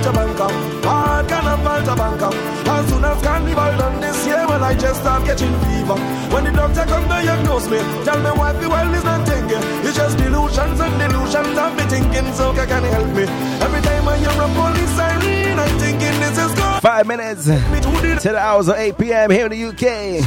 [0.00, 0.84] carnival Tabanka.
[0.84, 2.32] Hard carnival Tabanka.
[2.66, 5.96] As soon as carnival done this year, well, I just start catching fever.
[6.32, 9.62] When the doctor come diagnose me, tell me what the world is not thinking.
[9.86, 13.24] It's just delusions and delusions I've been thinking, so can can you help me?
[13.60, 16.82] Every time I hear a police siren, I'm thinking this is God.
[16.82, 19.30] Five minutes to the hours of 8 p.m.
[19.30, 20.24] here in the UK.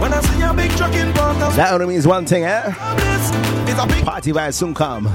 [0.00, 2.72] When I see a big truck in front of That only means one thing, eh?
[3.72, 5.08] a Party vibes soon come.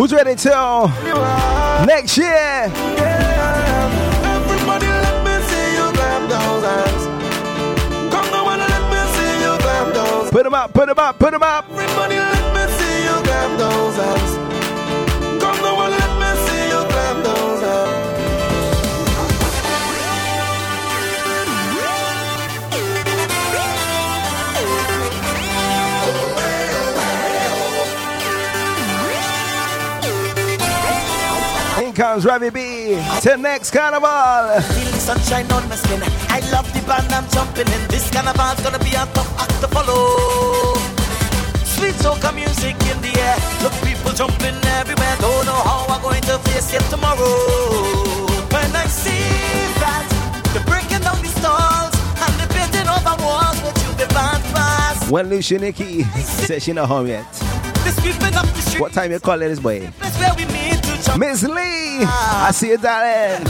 [0.00, 0.88] Who's ready till
[1.84, 2.72] next year?
[4.32, 7.04] Everybody let me see you clap those hands.
[8.10, 11.32] Come on, let me see you clap those Put them up, put them up, put
[11.32, 11.66] them up.
[11.70, 12.19] Everybody
[32.00, 34.56] comes Ravi B to next carnival.
[34.72, 36.00] Feel the sunshine on my skin.
[36.32, 37.82] I love the band I'm jumping in.
[37.92, 40.80] This carnival's gonna be a tough act to follow.
[41.62, 43.36] Sweet soca music in the air.
[43.62, 45.14] Look, people jumping everywhere.
[45.20, 47.36] Don't know how I'm going to face it tomorrow.
[48.48, 49.28] When I see
[49.84, 50.08] that
[50.54, 55.10] they're breaking down the stalls and they're painting over walls with you, the band pass.
[55.10, 56.04] When Lucia Nikki
[56.48, 57.28] says she not home yet.
[57.84, 58.80] They're sweeping up the street.
[58.80, 59.92] What time you calling this boy?
[60.00, 60.69] That's where we meet.
[61.18, 63.44] Miss Lee, I see you, darling.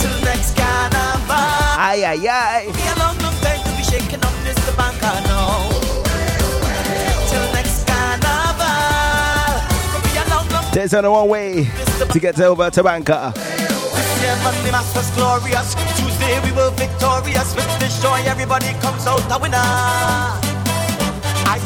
[0.00, 1.36] Till next carnival.
[1.78, 2.66] Aye, aye, aye.
[2.72, 4.56] Be a long, long time to be shaking up this
[5.28, 5.68] know.
[7.28, 7.86] Till next
[10.72, 11.68] There's only one way
[12.12, 12.82] to get over to.
[12.82, 13.32] Yeah,
[14.42, 15.74] Monday mass was glorious.
[15.96, 17.54] Tuesday we were victorious.
[17.54, 19.56] With this joy, everybody comes out a winner.
[19.56, 19.60] I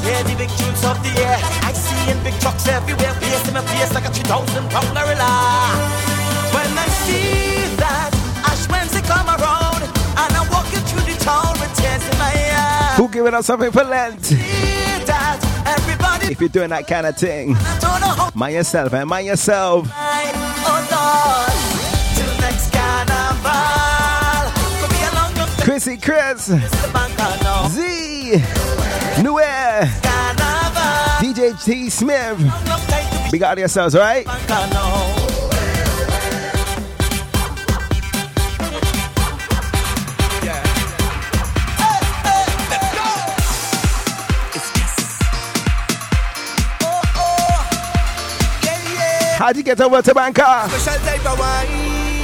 [0.04, 1.38] hear the big tunes of the air.
[2.24, 3.14] Big trucks everywhere.
[3.48, 5.32] In my face like a 3,000 pound gorilla.
[6.54, 8.11] When I see that
[8.46, 12.96] Ash Wednesday come around, and I'm walking through the town with tears in my eyes.
[12.98, 14.24] Who giving us something for Lent?
[14.24, 14.36] See
[15.06, 19.08] that everybody If you're doing that kind of thing, don't know how mind yourself, man.
[19.08, 19.88] Mind yourself.
[19.90, 21.52] Oh Lord,
[22.14, 24.52] till next carnival.
[24.80, 25.64] Could be a long, long time.
[25.64, 27.68] Chrissy Chris, The bank I know.
[27.70, 29.90] Z, New Air.
[31.41, 32.38] DJ T Smith.
[33.32, 34.26] Big of yourselves, right?
[49.38, 50.70] How'd you get over to Bangkok?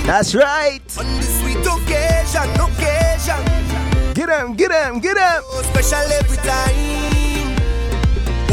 [0.05, 0.83] That's right.
[0.99, 4.13] On the sweet occasion, occasion.
[4.13, 5.43] Get him, get him, get him.
[5.53, 7.26] So special every time.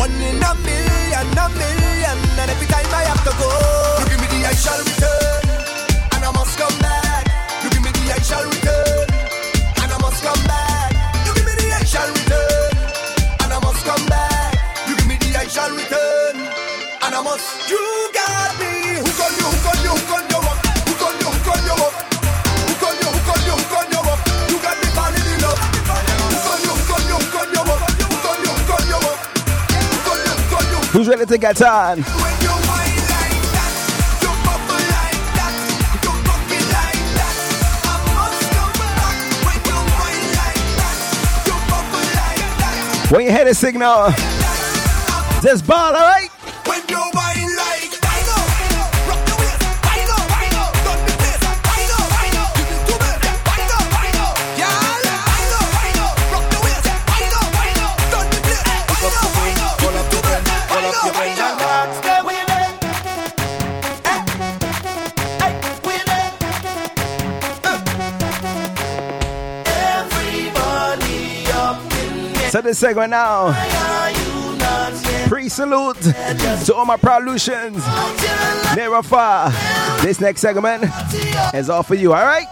[0.03, 2.17] One in a million, a million.
[2.37, 3.49] And every time I have to go,
[3.99, 5.42] you give me the I shall return.
[31.07, 32.03] Ready to get on.
[43.09, 44.11] When you hear the signal,
[45.41, 46.32] just ball, alright?
[72.53, 73.51] So this segment now.
[75.27, 77.83] Pre-salute to all my Prolutions.
[78.75, 79.49] Near or far.
[80.03, 80.83] This next segment
[81.55, 82.45] is all for you, alright?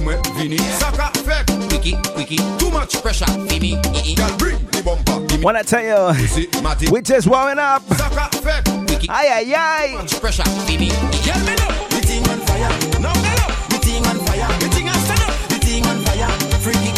[0.00, 0.58] Matty, Ume, Vini.
[0.58, 2.36] Saka, fake, wiki, wiki.
[2.58, 3.76] Too much pressure, Vini.
[4.14, 5.26] Girl, bring the bumper.
[5.26, 7.82] Gimme, When I tell you, we just warming up.
[7.94, 9.08] Saka, fake, wiki.
[9.08, 9.88] Aye, aye, aye.
[9.92, 10.88] Too much pressure, Vini.
[10.88, 11.72] Girl, me know.
[11.90, 13.00] The thing on fire.
[13.00, 13.50] Now me know.
[13.70, 14.58] The thing on fire.
[14.60, 15.48] The thing on stand up.
[15.48, 16.30] The thing on fire.
[16.60, 16.90] Freaky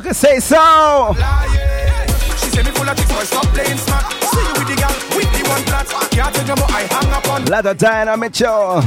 [0.00, 0.14] phone.
[0.14, 0.56] Say so.
[0.56, 2.08] Lying.
[2.38, 4.04] She say me full of tricks, stop playing smart.
[4.12, 5.86] See you with the girl, with the one flat.
[6.10, 7.44] Can't you more, I hang up on.
[7.46, 8.82] Ladder Diana Mitchell,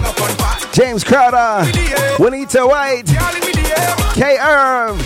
[0.74, 1.66] James Crowder,
[2.20, 3.08] Juanita White,
[4.14, 4.38] K.
[4.40, 5.00] Irv.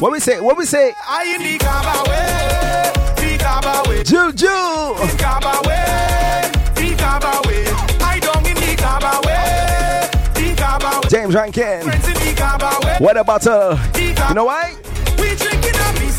[0.00, 0.40] What we say?
[0.40, 0.94] What we say?
[1.08, 2.92] I in the cab away.
[3.16, 3.64] The cab.
[4.04, 4.46] Juju.
[4.46, 5.06] The.
[6.74, 7.24] The cab.
[8.02, 10.08] I don't in the cab away.
[10.34, 11.08] The.
[11.08, 11.82] James Rankin.
[11.82, 12.96] Friends in the cab away.
[12.98, 13.78] What about her?
[13.98, 14.76] You know why?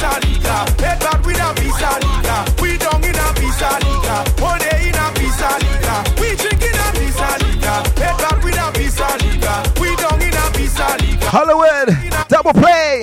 [0.01, 2.41] We drinking a piece of liquor, head with a of liquor.
[2.59, 3.27] We down in a
[3.61, 5.99] of liquor, one day in a of liquor.
[6.19, 8.65] We drinking a piece of liquor, head with a
[8.99, 9.57] of liquor.
[9.79, 10.49] We down in a
[10.81, 11.29] of liquor.
[11.29, 11.89] Hollywood.
[12.29, 13.01] Double play.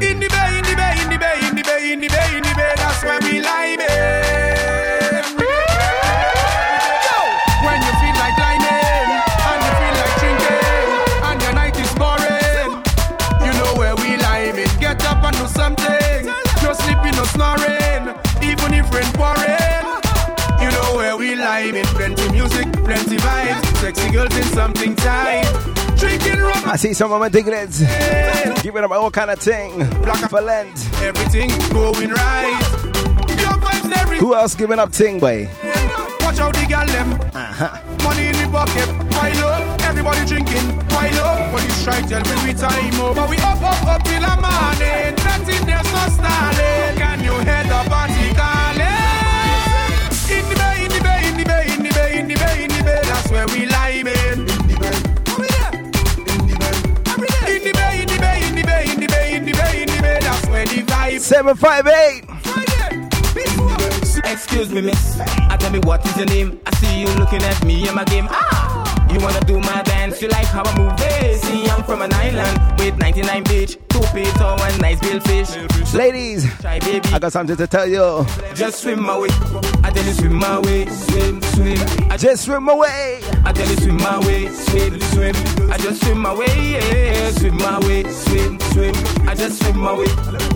[0.00, 1.92] In the bay, in the bay, in the bay, in the bay, in the bay,
[1.92, 2.25] in the bay.
[23.86, 25.46] Sexy girls in something tight.
[25.96, 26.60] Drinking rum.
[26.66, 27.78] I see some of my diglets
[28.60, 29.84] giving them all kind of thing
[30.28, 30.74] for Lent.
[31.02, 32.58] Everything going right.
[33.94, 35.48] Every Who else giving up ting, boy?
[36.22, 37.12] Watch out the gal them.
[37.32, 37.78] Uh-huh.
[38.02, 39.80] Money in the pocket, pile up.
[39.82, 41.54] Everybody drinking, pile up.
[41.54, 43.24] When you strike, tell me we time over.
[43.30, 45.14] We up, up, up till the morning.
[45.22, 46.98] Nothing there's no stalling.
[46.98, 47.85] Can you hear the
[53.26, 54.38] That's where we lime in.
[54.38, 54.78] In the
[56.78, 59.52] bay, in the bay, in the bay, in the bay, in the bay, in the
[59.52, 60.18] bay, in the bay.
[60.20, 61.18] That's where the vibe.
[61.18, 62.22] 758.
[64.32, 65.18] Excuse me, miss.
[65.20, 66.60] I tell me what is your name?
[66.66, 68.28] I see you looking at me in my game.
[68.30, 70.22] Ah, you wanna do my dance?
[70.22, 70.96] You like how I move?
[71.00, 75.50] Hey, I'm from an island with 99 beach, two or one nice bill fish.
[75.94, 77.08] Ladies, Try, baby.
[77.12, 78.26] I got something to tell you.
[78.54, 79.28] Just swim my way.
[79.82, 81.78] I tell you swim my way, swim, swim.
[82.10, 83.20] I Just swim away.
[83.44, 85.34] I tell you swim my way, swim, swim.
[85.70, 88.94] I just swim my way, yeah, swim my way, swim, swim.
[89.28, 90.06] I just swim my way.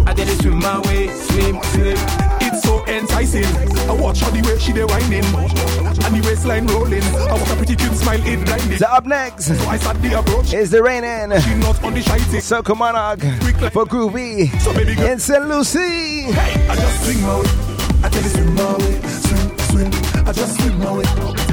[0.07, 2.40] I tell you swim my way, swim, swim.
[2.71, 3.45] It's so enticing.
[3.89, 7.03] I watch how the way she dey whining and the waistline rolling.
[7.03, 8.79] I watch a pretty cute smile it blinding.
[8.79, 10.53] So up next So I start the approach.
[10.53, 11.37] is the raining.
[11.41, 12.41] She not on the shy thing.
[12.41, 13.21] Circle Monarch
[13.73, 15.49] for Groovy So baby girl, in St.
[15.49, 15.81] Lucia.
[15.81, 17.47] hey, I just swing my way.
[18.03, 19.91] I tell you swim my way, swim, swim.
[20.27, 21.05] I just swim my way.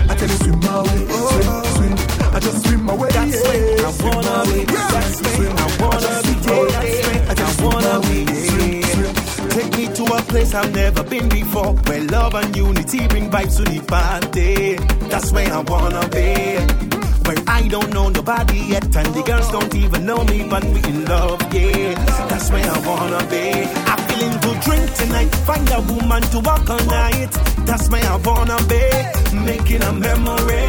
[0.08, 1.94] I tell you swim my way, swim, swim.
[2.34, 3.10] I just swim my way.
[3.10, 3.88] That's yeah.
[3.88, 4.66] I wanna be.
[4.66, 5.52] That's swim.
[5.52, 6.38] I wanna be.
[7.28, 8.37] I just wanna be.
[10.12, 14.76] A place I've never been before, where love and unity bring vibes to the party.
[15.10, 16.30] That's where I wanna be.
[17.26, 20.80] Where I don't know nobody yet, and the girls don't even know me, but we
[20.84, 21.94] in love, yeah.
[22.30, 23.46] That's where I wanna be.
[23.92, 27.32] I'm feeling good drink tonight, find a woman to walk all night.
[27.66, 28.84] That's where I wanna be,
[29.46, 30.68] making a memory.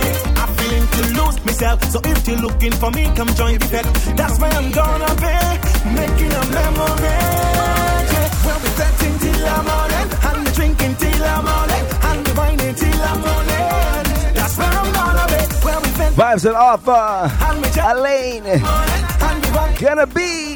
[0.98, 1.82] To lose myself.
[1.92, 4.16] So if you're looking for me, come join the fete.
[4.16, 5.36] That's where I'm gonna be,
[5.94, 7.37] making a memory.
[16.28, 17.30] We'll be fetting Vibes and offer.
[17.80, 18.60] Elaine.
[19.78, 20.47] Gonna be.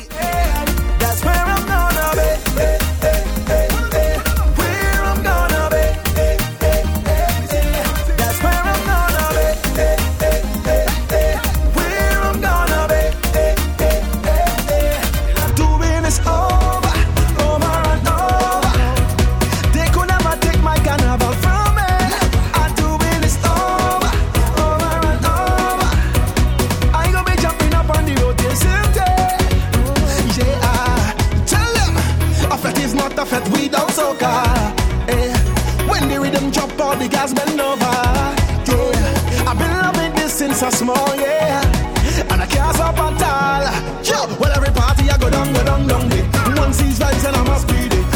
[47.00, 47.52] And I.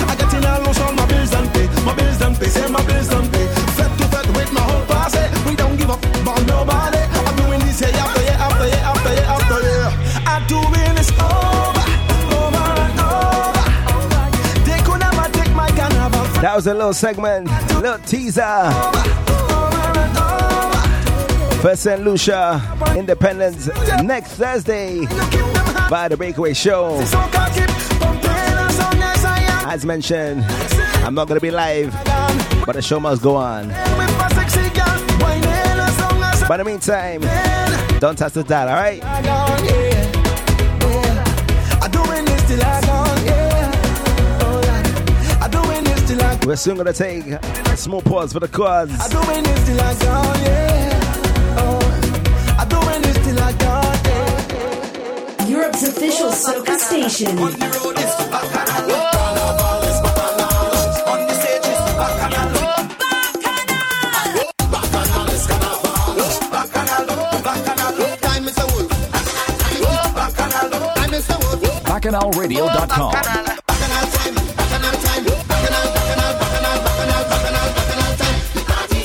[0.09, 0.61] I get in a
[0.93, 3.47] my bills don't pay, my bills don't pay, say my bills don't pay.
[3.73, 5.49] Fete to fete with my whole posse.
[5.49, 6.99] We don't give up about nobody.
[6.99, 9.89] I'm doing this year after year after year after year after year.
[10.29, 11.87] I'm doing this over,
[12.37, 13.65] over and over.
[14.69, 16.25] They could never take my carnival.
[16.43, 18.71] That was a little segment, a little teaser.
[21.63, 22.03] For St.
[22.03, 22.61] Lucia
[22.95, 23.69] Independence
[24.03, 25.07] next Thursday
[25.89, 27.03] by the Breakaway Show.
[29.69, 30.45] As mentioned,
[31.05, 31.93] I'm not gonna be live,
[32.65, 33.69] but the show must go on.
[36.49, 37.21] But in the meantime,
[37.99, 39.03] don't touch the dial, alright?
[46.47, 48.93] We're soon gonna take a small pause for the cause.
[55.49, 57.86] Europe's official soca station.
[72.07, 73.13] BacchanalRadio.com.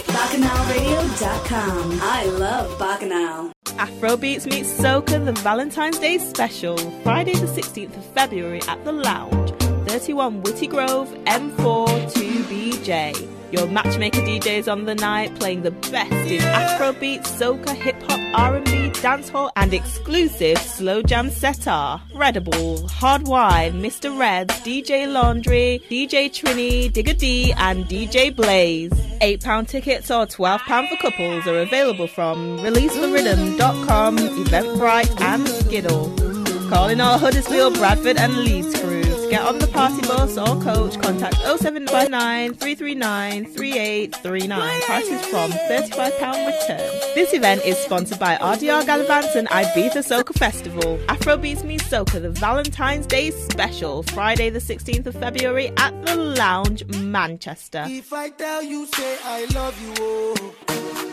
[0.08, 1.99] BacchanalRadio.com.
[2.04, 3.52] I love Bacchanal.
[3.78, 9.52] Afrobeats meets Soca, the Valentine's Day special, Friday the 16th of February at the Lounge,
[9.88, 13.28] 31 Withy Grove, M4 2BJ.
[13.52, 18.81] Your matchmaker DJs on the night playing the best in Afrobeat, Soca, Hip Hop, R&B,
[19.02, 22.02] dancehall, and exclusive slow jam setar.
[22.14, 24.18] Redible, Hard Wine, Mr.
[24.18, 28.91] Reds, DJ Laundry, DJ Trini, Digger D, and DJ Blaze.
[29.22, 36.70] £8 tickets or £12 for couples are available from releaseforrhythm.com, Eventbrite, and Skiddle.
[36.70, 38.91] Calling all Huddersfield, Bradford, and Leeds crews.
[39.32, 41.00] Get on the party bus or coach.
[41.02, 44.82] Contact 0759 339 3839.
[44.82, 47.00] Prices from £35 return.
[47.16, 50.98] This event is sponsored by RDR Gallivants and Ibiza Soca Festival.
[51.08, 56.86] Afrobeats meets Soca, the Valentine's Day special, Friday the 16th of February at the Lounge,
[56.98, 57.86] Manchester.
[57.88, 60.56] If I tell you, say I love you, oh.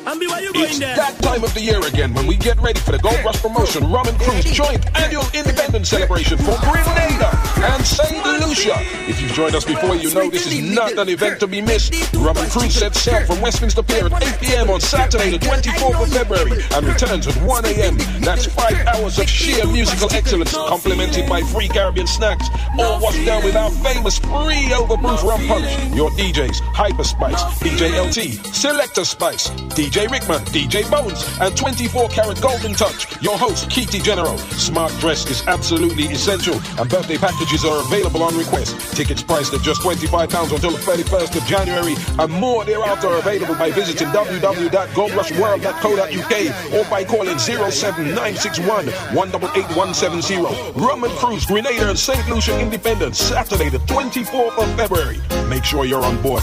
[0.09, 2.81] And be where you It's that time of the year again when we get ready
[2.81, 7.85] for the Gold Rush promotion Rum and Cruise joint annual independence celebration for Grenada and
[7.85, 8.08] St.
[8.49, 8.77] Lucia.
[9.07, 11.93] If you've joined us before, you know this is not an event to be missed.
[12.15, 14.71] Rum and Cruise sets sail from Westminster Pier at 8 p.m.
[14.71, 17.99] on Saturday, the 24th of February, and returns at 1 a.m.
[18.21, 22.49] That's five hours of sheer musical excellence, complemented by free Caribbean snacks,
[22.79, 25.95] all washed down with our famous free overproof rum punch.
[25.95, 32.41] Your DJs, Hyper Spice, DJ LT, Selector Spice, DJ Rickman, DJ Bones, and 24 karat
[32.41, 33.21] Golden Touch.
[33.23, 34.39] Your host, Keity General.
[34.39, 38.77] Smart dress is absolutely essential, and birthday packages are available on request.
[38.97, 43.71] Tickets priced at just £25 until the 31st of January, and more thereafter available by
[43.71, 50.81] visiting www.goldrushworld.co.uk or by calling 07961 188170.
[50.81, 52.29] Rum and Cruise, Grenada and St.
[52.29, 55.21] Lucia Independence, Saturday the 24th of February.
[55.49, 56.43] Make sure you're on board.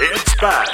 [0.00, 0.68] It's back.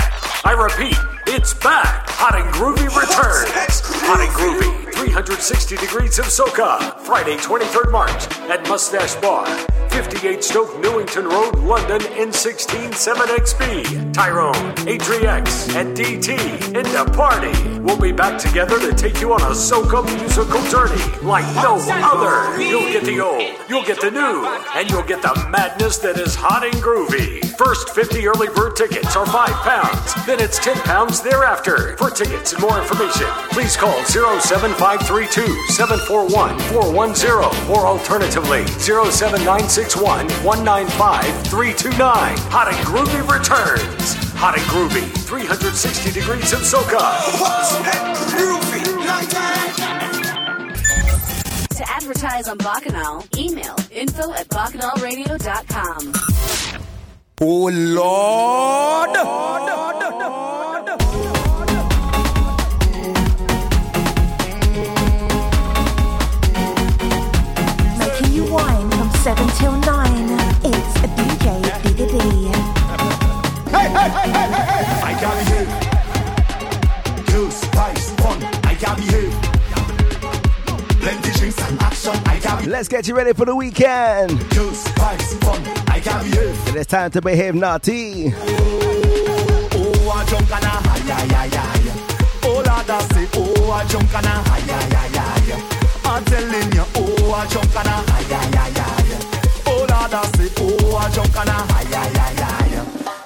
[0.45, 0.97] I repeat,
[1.27, 2.06] it's back.
[2.19, 3.83] Hot and Groovy returns.
[4.09, 6.99] Hot and Groovy, 360 degrees of soca.
[7.01, 9.47] Friday, 23rd March at Mustache Bar.
[9.91, 14.13] 58 Stoke Newington Road, London, N16 7XB.
[14.13, 16.39] Tyrone, Atrix, and DT
[16.75, 17.53] in the party.
[17.81, 22.61] We'll be back together to take you on a soca musical journey like no other.
[22.63, 26.35] You'll get the old, you'll get the new, and you'll get the madness that is
[26.35, 27.45] hot and groovy.
[27.57, 31.97] First 50 early bird tickets are 5 pounds, then it's 10 pounds thereafter.
[31.97, 35.43] For For tickets and more information, please call 07532
[35.73, 41.99] 741 410 or alternatively 07961 195 329.
[41.99, 44.15] Hot and Groovy returns.
[44.39, 47.03] Hot and Groovy, 360 degrees of soca.
[48.31, 48.87] Groovy,
[51.77, 56.13] To advertise on Bacchanal, email info at bacchanalradio.com.
[57.41, 58.87] Oh Lord!
[60.87, 61.06] Making
[69.27, 69.81] wine from 7 till 9.
[70.65, 72.07] It's a DJ Digga
[73.71, 74.85] Hey, hey, hey, hey, hey, hey!
[75.03, 75.71] I can behave.
[77.27, 78.39] Girls, spice, fun.
[78.65, 79.35] I can behave.
[81.01, 82.15] Plenty drinks and action.
[82.27, 82.71] I can behave.
[82.71, 84.31] Let's get you ready for the weekend.
[84.51, 85.63] Girls, spice, fun.
[85.89, 86.69] I can behave.
[86.69, 88.33] It is time to behave naughty.
[88.35, 91.93] Oh, I jump and a high, high, high, high.
[92.45, 95.77] Oh, Lord, I say, oh, I jump and a high, high, high, high.
[96.09, 98.86] I'm telling you, oh, I jump and a high, high, high, high.
[100.17, 101.77] Lord, say, oh, I and.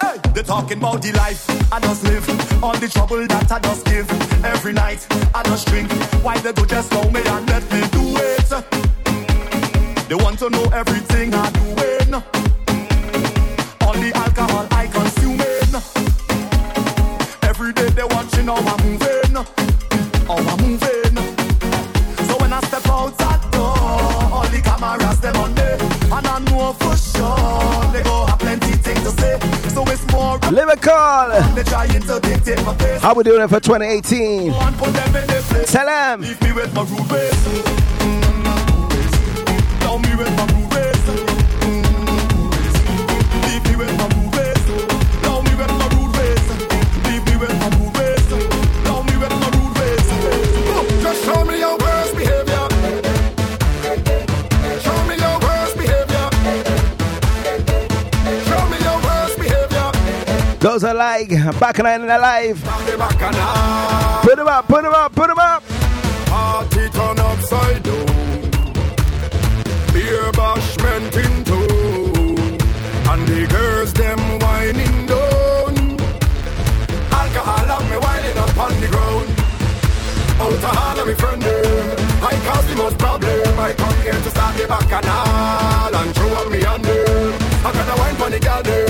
[0.00, 2.28] Hey, they talking about the life I just live,
[2.64, 4.10] all the trouble that I just give.
[4.44, 5.92] Every night I just drink.
[6.24, 8.50] Why they do just know me and let me do it?
[10.08, 12.14] They want to know everything I doing.
[13.84, 15.72] All the alcohol I consuming.
[17.42, 19.36] Every day they watching how I'm moving,
[20.26, 21.16] how I'm moving.
[22.26, 23.78] So when I step out that door,
[24.34, 25.59] all the cameras them on
[29.70, 30.92] So it's more Lyrical.
[33.00, 34.52] How we doing it for 2018?
[34.52, 35.72] And put them in their place.
[35.72, 36.22] Tell them.
[60.60, 62.62] Those are like back and in alive.
[62.62, 65.62] Put them up, put them up, put them up.
[66.26, 68.06] Party turn upside down.
[69.94, 71.56] Beer bashment in tow.
[73.10, 75.96] And the girls them whining down.
[77.10, 79.28] Alcohol have me whining up on the ground.
[80.40, 81.96] Out of all of me friend them.
[82.22, 83.58] I cause the most problem.
[83.58, 87.32] I come here to start the bacchanal and throw up me on them.
[87.64, 88.89] I got a wine for the girl them eh?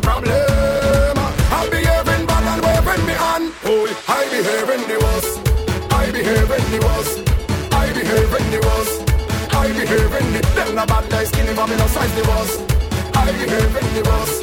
[0.00, 1.16] problem.
[1.50, 3.42] I'm behaving bad and waving me on.
[3.64, 5.34] Oh, I behaving the worst.
[5.92, 7.18] I behave in the worst.
[7.72, 9.10] I behave in the worst.
[9.52, 12.60] I behave in the them no bad guys skinny but no size the worst.
[13.14, 14.42] I behave in the worst.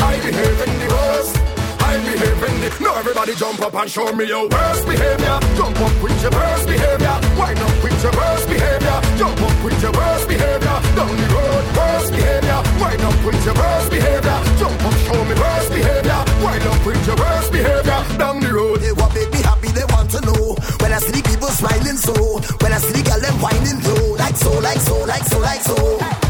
[0.00, 1.63] I behave in the worst.
[1.94, 5.38] I behave in the No everybody jump up and show me your worst behavior.
[5.54, 7.14] Jump up with your worst behavior.
[7.38, 8.98] Wind up with your worst behavior.
[9.14, 10.76] Jump up with your worst behavior.
[10.98, 12.60] Down the road, worst behavior.
[12.82, 14.38] Wind up with your worst behavior.
[14.58, 16.20] Jump up, show me worst behavior.
[16.42, 18.00] Wind up with your worst behavior.
[18.18, 18.80] Down the road.
[18.82, 19.33] They what make
[21.54, 22.14] smiling so,
[22.60, 25.62] when I see the girl them whining low, like so, like so, like so, like
[25.62, 25.76] so.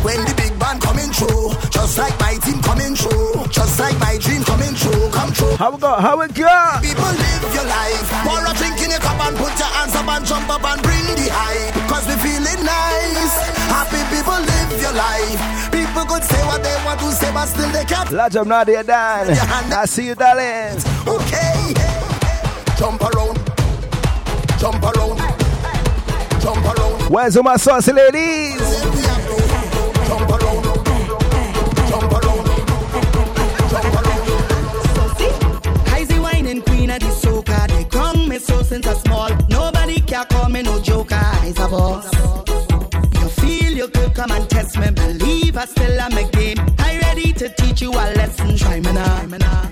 [0.05, 4.21] When the big band coming through, just like my team coming through, just like my
[4.21, 5.57] dream coming true, come true.
[5.57, 5.93] How we go?
[5.97, 6.53] How we go?
[6.85, 8.05] People live your life.
[8.21, 10.81] Pour a drink in your cup and put your hands up and jump up and
[10.85, 11.73] bring the hype.
[11.89, 13.35] Cause we feeling nice.
[13.73, 15.41] Happy people live your life.
[15.73, 18.13] People could say what they want to say, but still they can't.
[18.13, 19.33] Lodge up Nadia Dan.
[19.73, 20.77] I see you, darling.
[21.09, 21.73] Okay.
[22.77, 23.41] Jump around.
[24.61, 25.14] Jump around.
[27.11, 28.59] Where's all my saucy ladies?
[30.09, 30.65] Jump around.
[31.89, 32.47] Jump around.
[33.71, 34.25] Jump around.
[36.67, 37.67] Queen of the soca.
[37.69, 39.31] They crown me so since I small.
[39.49, 41.17] Nobody can call me no joker.
[41.17, 42.07] I's a boss.
[43.21, 44.91] You feel you could come and test me.
[44.91, 46.59] Believe I still am a game.
[46.79, 48.57] I ready to teach you a lesson.
[48.57, 49.71] Try me now.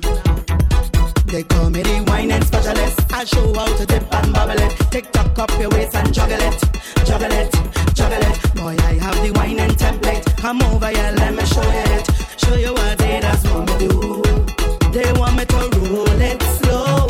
[1.27, 3.01] They call me the whining specialist.
[3.13, 4.73] I'll show how to dip and bubble it.
[4.91, 6.82] Tick tock up your waist and juggle it.
[7.05, 7.53] Juggle it.
[7.95, 8.55] Juggle it.
[8.55, 10.25] Boy, I have the whining template.
[10.39, 12.09] Come over here, let me show you it.
[12.39, 14.23] Show you what they just want me do.
[14.93, 15.57] They want me to
[15.91, 17.07] roll it slow.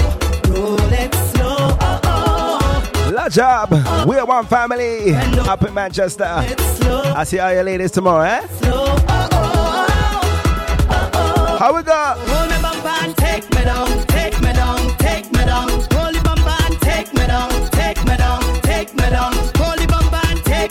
[0.48, 1.76] Roll it slow.
[1.80, 3.10] Oh, oh.
[3.14, 3.70] Lodge up.
[4.06, 6.24] We are one family up in Manchester.
[6.24, 8.46] I see all your ladies tomorrow, eh?
[11.58, 12.14] How we go?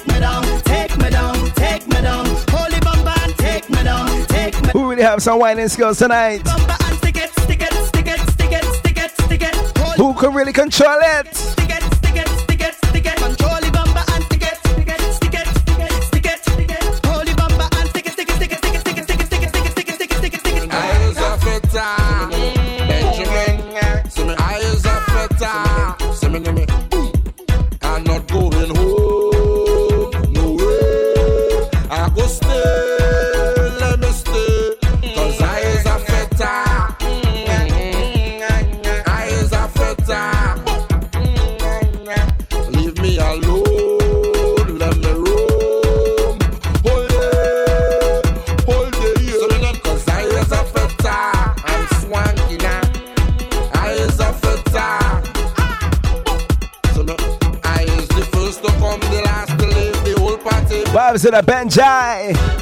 [0.02, 2.26] take me down, take me down, take me down.
[2.50, 4.90] Holy bumper and take me down, take me down.
[4.90, 6.44] Really have some whining skills tonight.
[6.44, 9.56] Bumper and stick it, stick it, stick it, stick it, stick it, stick it.
[9.98, 11.36] Who can really control it?
[11.36, 11.84] Stick it,
[61.22, 62.61] is it a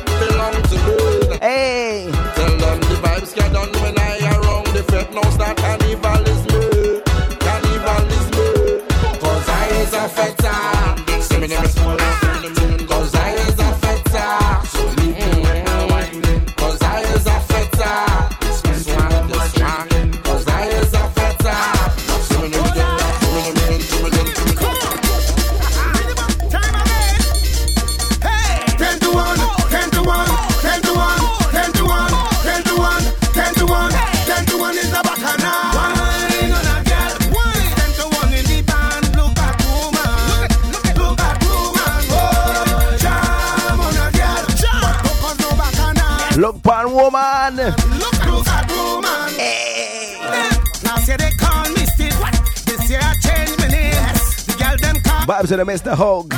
[55.50, 55.96] to the Mr.
[55.96, 56.30] Hog.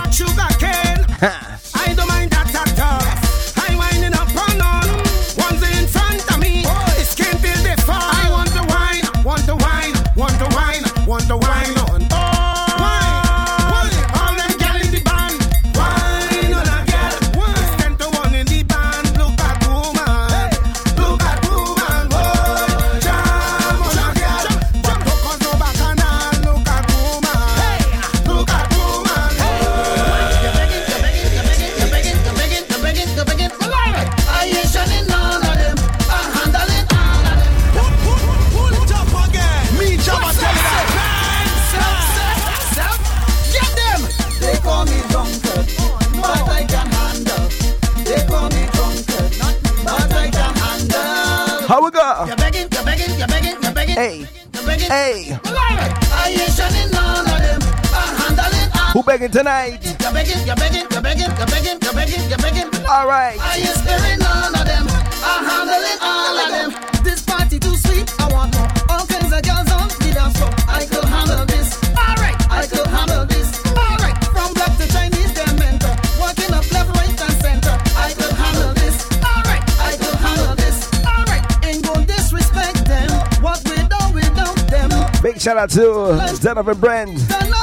[86.42, 87.14] Dead of a Brand,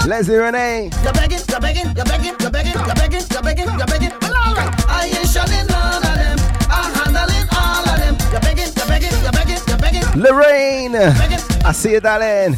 [0.07, 0.91] Leslie Renee.
[1.03, 4.13] You're begging, you're begging, you're begging, you're begging, you're begging, you're begging, you're begging.
[4.23, 6.39] Well, all right, I ain't shutting none of them.
[6.71, 8.17] I'm handling all of them.
[8.31, 10.23] You're begging, you're begging, you're begging, you're begging.
[10.23, 12.57] Lorraine, I see you, darling.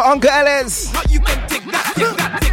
[0.00, 0.90] Uncle Ellis.
[0.90, 1.10] That
[1.48, 1.94] take that.
[1.96, 2.46] that.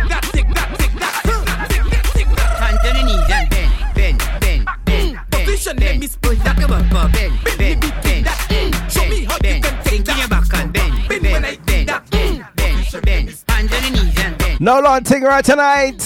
[14.64, 16.02] No long tinger right tonight.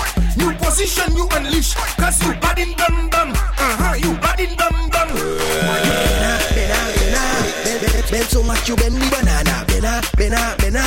[0.00, 1.74] You New position you unleash.
[1.96, 3.30] Cause you bad in dum dum.
[3.30, 5.08] Uh-huh, you bad in dum dum.
[5.08, 5.80] bend
[6.54, 7.20] bena, bena.
[7.64, 9.64] Ben, ben, ben so much you bend the banana.
[9.66, 10.82] Bena, bena, bena.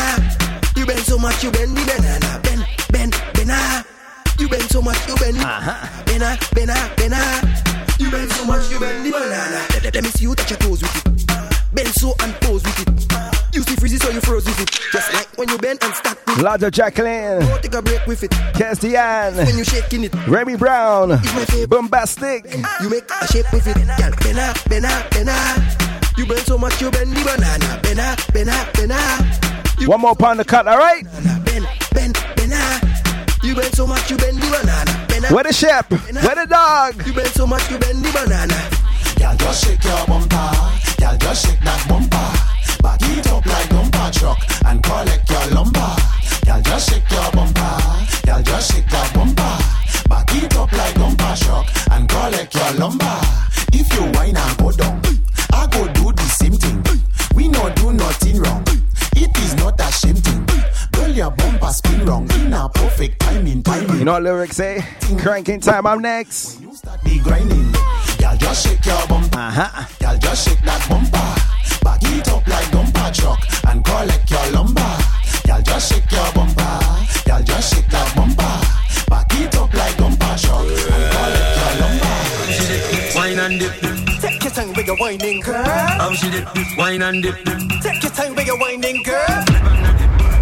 [0.76, 2.39] You bend so much you bend the banana.
[2.43, 3.85] Ben, ben, bena.
[4.38, 5.38] You bend so much you bend.
[5.38, 6.03] Uh-huh.
[6.05, 7.19] Bena, bena, bena.
[7.99, 9.65] You bend so much you bend the banana.
[9.84, 11.09] Let, let me see you touch your toes with it.
[16.53, 17.09] And stack with it.
[17.09, 18.31] Lado Jacqueline, Go take a break with it.
[18.31, 20.13] Castian, When you shaking it.
[20.27, 21.19] Remy Brown,
[21.67, 22.45] Bombastic.
[22.81, 23.76] You make a shape with it.
[23.76, 26.17] Girl, bend up, bend up, bend up.
[26.17, 27.80] You bend so much you bend the banana.
[27.81, 29.26] Bend up, bend up, bend up.
[29.88, 31.03] One more pound to cut, all right?
[31.45, 32.84] Bend, bend, bend up.
[33.43, 35.05] You bend so much you bend the banana.
[35.07, 35.31] Bend up.
[35.31, 35.89] Where the sheep?
[35.89, 37.07] Where the dog?
[37.07, 38.59] You bend so much you bend the banana.
[39.17, 40.51] Girl, just shake your bumper.
[40.99, 42.49] Girl, just shake that bumper.
[42.84, 45.98] Back it up like dumper truck and collect your lumber.
[46.80, 47.77] Just shake your bumper.
[48.26, 50.07] Girl, just shake that bumper.
[50.07, 53.19] Back it up like dumper truck and collect your lumber.
[53.73, 55.01] If you whine and go down,
[55.51, 56.81] I go do the same thing.
[57.35, 58.64] We no do nothing wrong.
[59.18, 60.47] It is not a shame thing.
[60.93, 63.61] Girl, your bumper spin wrong in a perfect timing.
[63.61, 63.99] Timing.
[63.99, 64.81] You know what lyrics say?
[65.18, 66.61] Cranking time, I'm next.
[67.03, 67.73] Be grinding.
[68.19, 69.38] Girl, just shake your bumper.
[69.38, 69.85] Uh-huh.
[69.99, 71.84] Girl, just shake that bumper.
[71.84, 74.78] Back it up like dumper truck and collect your lumber.
[84.90, 85.64] Take your time with your whining, girl.
[85.64, 86.48] How she dip.
[86.78, 87.36] Wine and dip.
[87.82, 89.28] Take your time with your whining, girl.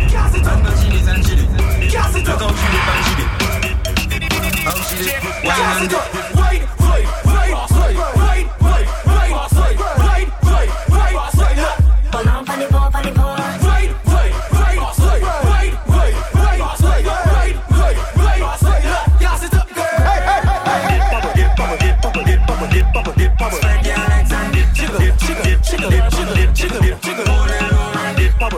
[0.07, 0.77] Gas it up.
[0.77, 1.91] She dip and she dip.
[1.91, 2.51] Gas it Look up.
[2.51, 3.27] how she dip and she dip.
[4.63, 5.23] How she dip.
[5.43, 6.35] Wine and dip.
[6.35, 6.66] wine,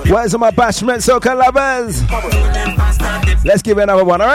[0.10, 2.02] Where's my bashment soca lovers?
[3.46, 4.28] Let's give it another one, all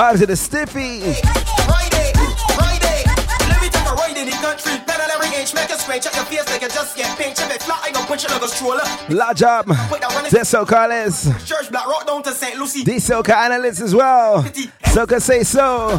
[0.00, 1.00] Vibes to the stiffy.
[1.00, 2.16] Ride it.
[2.16, 4.72] Let me take a ride in the country.
[4.86, 7.42] Better every inch, make a scratch up your face like you just get pinched.
[7.42, 8.80] If it flat, I gon' punch it like a stroller.
[9.10, 9.66] La job.
[9.66, 11.24] Soca is.
[11.46, 12.58] Church block, rock down to St.
[12.58, 12.82] Lucia.
[12.82, 14.42] The soca analysts as well.
[14.84, 15.98] Soca say so.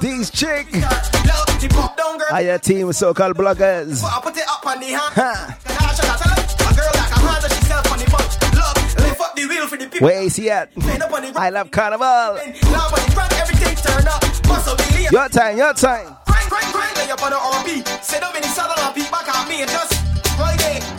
[0.00, 0.68] These chick.
[2.32, 4.02] Are your team soca bloggers?
[4.02, 5.56] I put it up on the hand.
[10.00, 10.70] Where is he at?
[11.36, 12.38] I love carnival.
[15.12, 16.16] Your time, your time.
[16.96, 17.84] Lay up on the.
[18.02, 20.89] Sit up in the saddle and back at me and just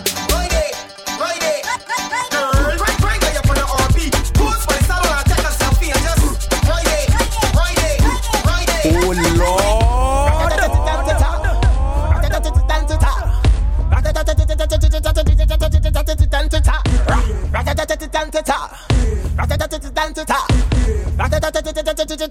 [22.22, 22.30] When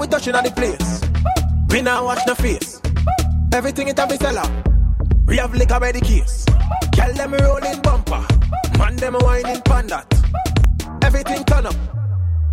[0.00, 1.00] we touching on the place,
[1.70, 2.80] we now watch the face.
[3.52, 4.50] Everything it have be sell out.
[5.26, 6.44] We have liquor by the case.
[6.96, 8.26] Girl them rolling bumper,
[8.76, 10.12] man them whining pan that.
[11.04, 11.76] Everything turn up.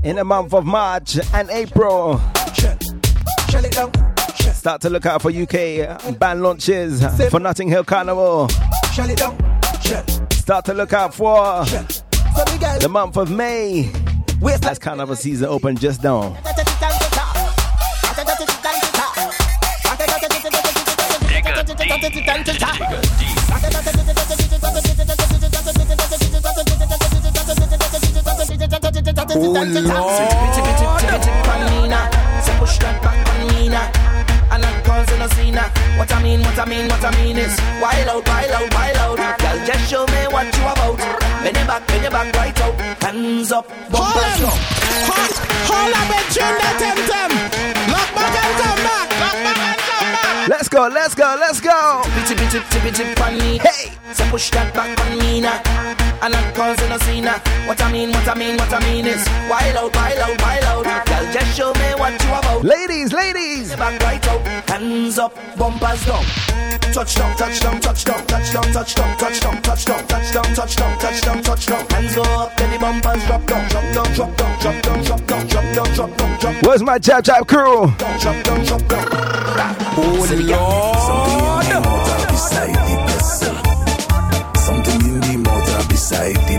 [0.03, 2.21] In the month of March and April.
[2.53, 3.91] Shell it down.
[4.53, 8.49] Start to look out for UK band launches for Notting Hill Carnival.
[8.93, 9.35] Shell it down.
[9.81, 10.05] Shell.
[10.31, 13.91] Start to look out for the month of May.
[14.45, 16.35] As Carnival season open just down.
[16.35, 16.55] I think
[18.27, 18.79] that's a good time.
[34.51, 35.65] And I call usina.
[35.97, 39.19] What I mean, what I mean, what I mean is wild out, wild out, wild
[39.19, 39.39] out.
[39.39, 40.97] Girl, just show me what you about.
[41.43, 42.75] Bend your back, bend your back right out.
[43.01, 44.57] Hands up, bumpers up.
[45.65, 47.31] Holla, bet tune that temtem!
[47.89, 49.07] Lock back and come back!
[49.21, 50.49] Lock back and come back!
[50.49, 52.03] Let's go, let's go, let's go.
[52.15, 53.57] Bitty, bitty, bitty, bitty, on me.
[53.57, 53.93] Hey!
[54.13, 55.61] So push that back on me now.
[56.21, 57.39] And I'm causing a scene now.
[57.65, 60.85] What I mean, what I mean, what I mean is wild out, wild out, wild
[60.85, 61.05] out.
[61.07, 62.63] Girl, just show me what you about.
[62.63, 63.75] Ladies, ladies.
[63.75, 66.23] Back right out, hands up, bumpers down.
[66.93, 71.85] Touchdown, touchdown, touchdown, touchdown, touchdown, touchdown, touchdown, touchdown, touchdown, touchdown, touchdown.
[71.89, 75.27] Hands go up, then the bumpers drop down, drop down, drop down, drop down, drop
[75.27, 77.93] down, drop down, drop down, drop Where's my Jab Jab crew?
[77.97, 79.05] down, drop down, drop down.
[79.95, 81.65] Oh Lord,
[82.29, 83.55] beside the vessel.
[84.55, 86.52] Something in the motor beside the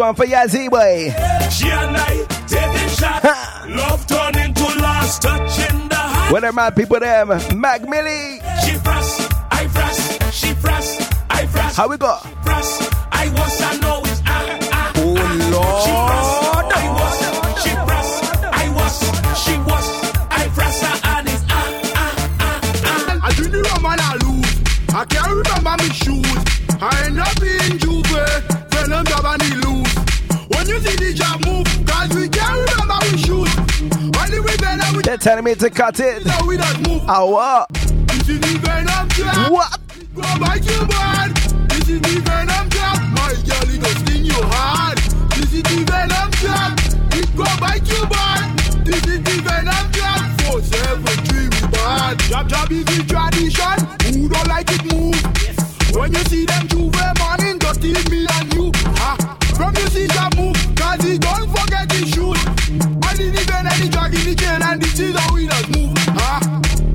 [0.00, 1.12] one for Yazzie boy.
[1.50, 3.68] She and I taking shots.
[3.68, 6.32] Love turning to lost, touching the high.
[6.32, 7.28] Where are my people them?
[7.60, 8.40] Mac Millie.
[8.64, 11.76] She frost, I frost, she frost, I frost.
[11.76, 12.16] How we go?
[12.42, 14.92] Frost, I was, I know it's ah ah.
[14.96, 15.16] Oh
[15.84, 17.16] She frost, I was,
[17.62, 18.14] she frost,
[18.62, 18.94] I was,
[19.44, 19.86] she was,
[20.30, 20.82] I frost,
[21.12, 23.20] and it's ah ah ah.
[23.24, 24.50] I drink the rum and I lose.
[24.94, 26.38] I can't remember me shoes.
[26.80, 29.04] I end up in J'ouvert, then I'm
[35.10, 36.24] They're telling me to cut it.
[36.24, 37.02] know we don't move.
[37.08, 37.68] Ah, what?
[37.72, 39.50] This is the venom trap.
[39.50, 39.76] What?
[40.38, 41.34] Bite you bad.
[41.68, 43.02] This is the venom trap.
[43.18, 44.98] My girl, it go sting you hard.
[45.34, 46.78] This is the venom trap.
[47.18, 48.56] It go bite you bad.
[48.86, 50.40] This is the venom trap.
[50.42, 52.18] Four seven three we bad.
[52.30, 53.76] Jab jab is the tradition.
[54.14, 55.18] Who don't like it move?
[55.96, 58.70] When you see them J'ouvert morning, just tease me and you.
[59.02, 59.39] Ah,
[59.72, 62.38] from you see that move, cause he don't forget his shoes.
[63.06, 65.68] I did the venom, the drag in the chain, and this is how we does
[65.68, 65.92] move.
[66.18, 66.40] Ah,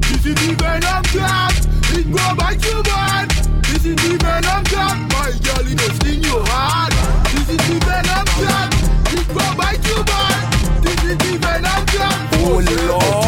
[0.01, 1.53] this is the venom trap.
[1.95, 3.29] It go bite you bad.
[3.71, 4.97] This is the venom trap.
[5.13, 6.91] My girl, it go sting you hard.
[7.31, 8.69] This is the venom trap.
[9.13, 10.39] It go bite you bad.
[10.83, 12.15] This is the venom trap.
[12.43, 13.24] Oh Lord,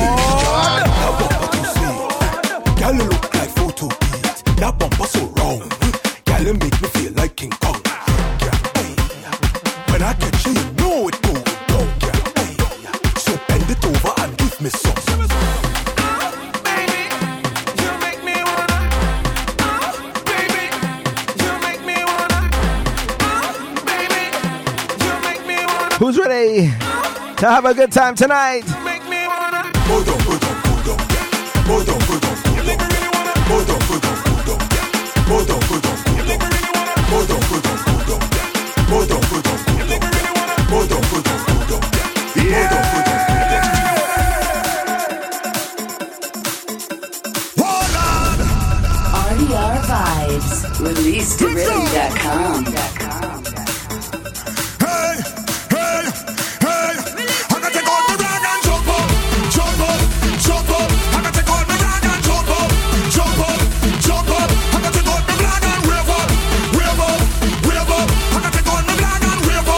[26.58, 28.64] Who's to have a good time tonight?
[49.28, 50.80] RDR Vibes.
[50.80, 52.97] Release to rhythm.com.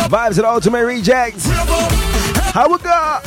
[0.10, 1.46] Vibes at Ultimate Rejects.
[1.46, 3.20] How we go?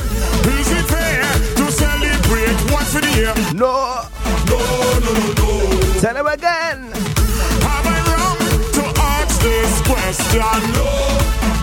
[0.51, 1.23] Is it fair
[1.55, 3.33] to celebrate once the year?
[3.55, 4.03] No.
[4.51, 4.59] No,
[4.99, 5.99] no, no, no.
[6.01, 6.91] Tell him again.
[6.91, 8.35] Am I wrong
[8.75, 10.43] to ask this question?
[10.75, 10.83] No,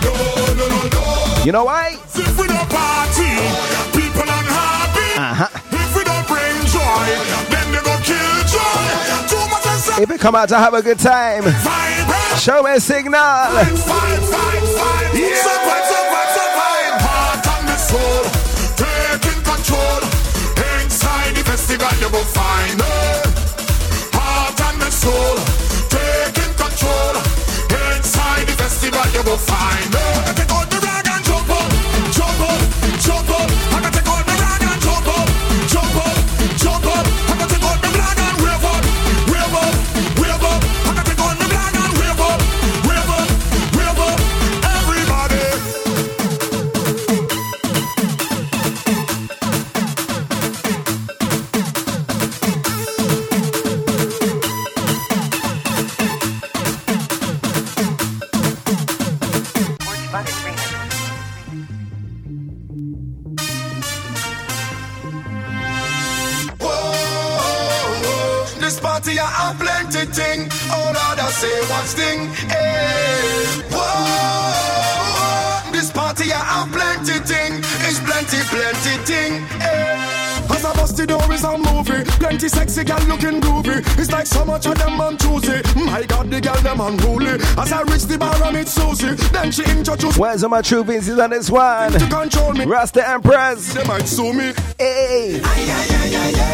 [0.01, 0.13] no,
[0.57, 1.43] no, no, no.
[1.45, 1.99] You know why?
[2.15, 3.37] If we don't party,
[3.93, 5.21] people unhappy.
[5.21, 5.47] Uh-huh.
[5.69, 7.05] If we don't bring joy,
[7.53, 8.89] then they go kill joy.
[9.29, 11.43] Too much If you come out to have a good time,
[12.39, 13.21] show me a signal.
[13.21, 15.10] Fine, fine, fine.
[22.11, 23.25] Will find it.
[24.13, 25.37] Heart and the soul,
[25.87, 27.15] taking control.
[27.95, 29.90] Inside the festival, you will find
[86.81, 87.33] them unruly.
[87.57, 89.15] As I reach the bar, I meet Susie.
[89.31, 91.91] Then she introduced Where's all my true Vinces on this one?
[91.91, 92.65] to control me.
[92.65, 93.73] Rasta Empress.
[93.73, 94.53] They might sue me.
[94.77, 95.41] Hey.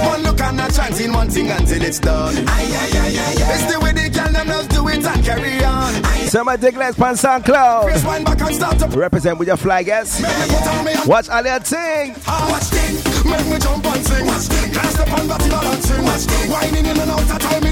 [0.07, 2.35] One look and a chance in one thing until it's done.
[2.37, 5.93] It's the way the gal them just do it and carry on.
[6.27, 8.05] Somebody take less pan Press SoundCloud.
[8.05, 10.21] one back and Represent with your fly guys.
[11.07, 12.15] Watch all your thing.
[12.27, 14.25] Ah, watch thing, make me jump and sing.
[14.25, 16.03] Watch thing, glass up and body balancing.
[16.03, 17.66] Watch thing, whining in and out of time,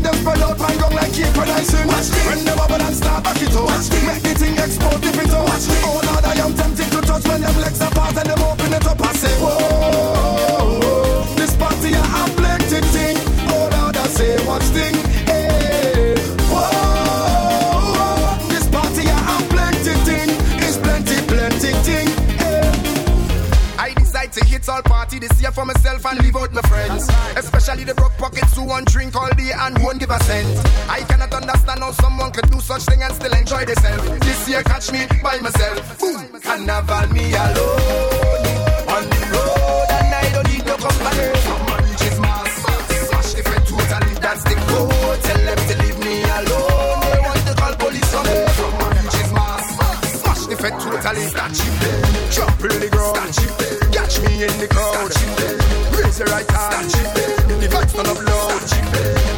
[1.19, 1.85] my gong like cake I.
[1.87, 3.65] Watch thing, when the bubble and start back it up.
[3.65, 5.47] Watch thing, make the thing explode if it up.
[5.47, 8.41] Watch thing, oh Lord, I am tempted to touch when them legs apart and them
[8.43, 9.01] open it up.
[9.01, 12.01] I say, whoa, this party a
[12.35, 13.17] plenty thing.
[13.49, 16.15] Oh Lord, I say, watch thing, hey,
[16.51, 20.29] whoa, this party a plenty thing.
[20.63, 22.07] It's plenty, plenty thing,
[22.39, 22.71] hey.
[23.77, 27.07] I decide to hit all party this year for myself and leave out my friends.
[27.35, 30.47] Especially the broke pockets who won't drink all day and won't give a cent.
[30.89, 34.19] I cannot understand how someone could do such thing and still enjoy themselves.
[34.19, 35.99] This year catch me by myself.
[35.99, 38.45] Boom, carnival me alone.
[38.95, 41.27] On the road and I don't need no company.
[41.43, 42.51] Someone is mass.
[43.07, 45.19] Smash the fed totally, that's the code.
[45.23, 46.99] Tell them to leave me alone.
[47.01, 48.37] They want to call police on me.
[48.55, 49.65] Someone is mass.
[50.21, 51.25] Smash the totally.
[52.65, 53.15] The ground.
[53.15, 53.93] Statch it.
[53.93, 55.11] Catch me in the crowd.
[55.11, 56.03] It there.
[56.03, 56.89] Raise your right hand.
[57.61, 58.34] The vibes turn up.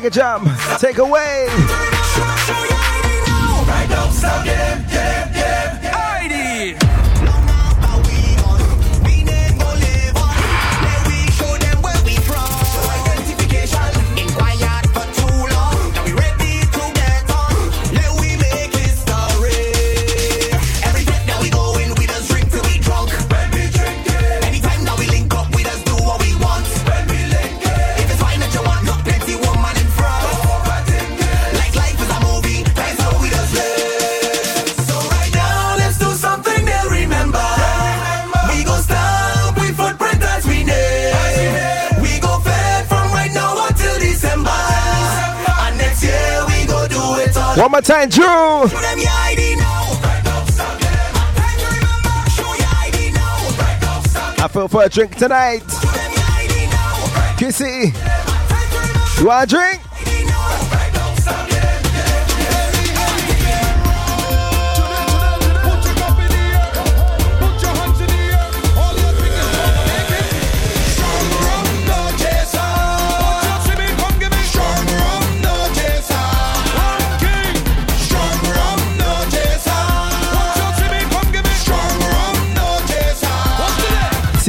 [0.00, 0.48] Take a jump.
[0.78, 1.69] Take away.
[47.56, 48.24] One more time, Drew.
[54.42, 55.62] I feel for a drink tonight.
[57.36, 57.92] Kissy.
[59.20, 59.89] You want a drink?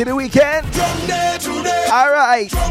[0.01, 0.65] See the weekend?
[1.91, 2.70] All right.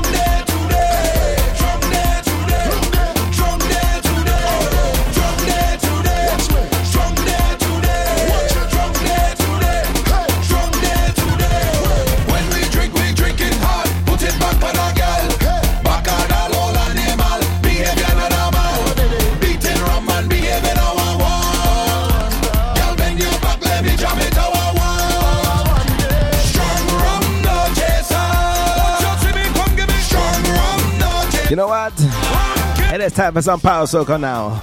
[33.01, 34.61] It is time for some power soca now.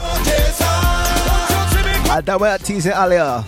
[2.08, 3.44] I done with teasing earlier.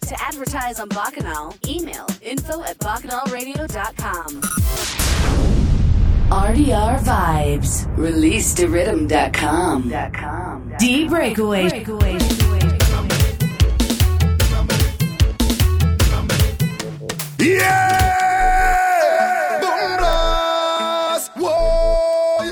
[0.09, 5.60] To advertise on Bacchanal, email info at bacchanalradio.com.
[6.31, 7.87] RDR Vibes.
[7.99, 9.93] Release to rhythm.com.
[10.79, 11.85] D Breakaway.
[18.21, 19.61] Yeah!
[19.61, 21.31] Bombras!
[21.35, 22.45] Whoa!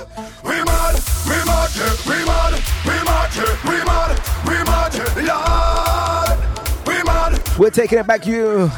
[0.42, 0.94] We mad,
[1.24, 5.28] we mad, yeah, we mad, we mad, yeah, we mad, we mad, yeah,
[6.26, 6.38] Lord.
[6.86, 8.70] We mad, We're taking it back you.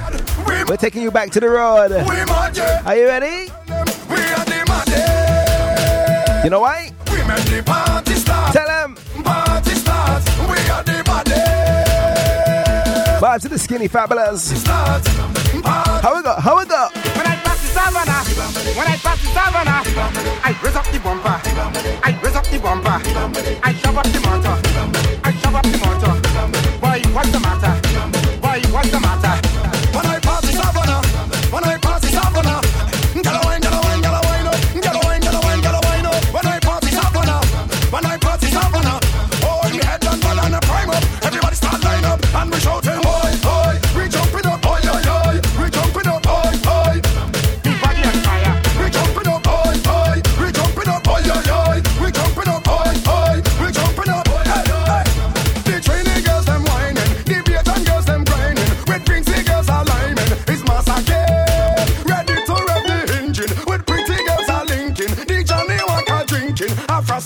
[0.69, 1.91] We're taking you back to the road.
[1.91, 2.83] we mad, yeah.
[2.85, 3.51] Are you ready?
[6.43, 6.91] You know why?
[7.12, 8.55] We make the party start.
[8.55, 8.97] Tell them.
[9.23, 10.25] Party start.
[10.49, 11.41] We are the maddest.
[13.21, 14.59] Vibes to the skinny fabulous.
[14.59, 15.07] Start.
[16.01, 16.35] How we go?
[16.41, 16.89] How we go?
[17.12, 18.25] When I pass the savannah,
[18.73, 19.85] when I pass the savannah,
[20.43, 22.97] I raise up the bumper, I raise up the bumper,
[23.62, 24.57] I shove up the motor,
[25.23, 26.15] I shove up the motor.
[26.81, 27.77] Boy, what's the matter?
[28.41, 29.80] Boy, what's the matter?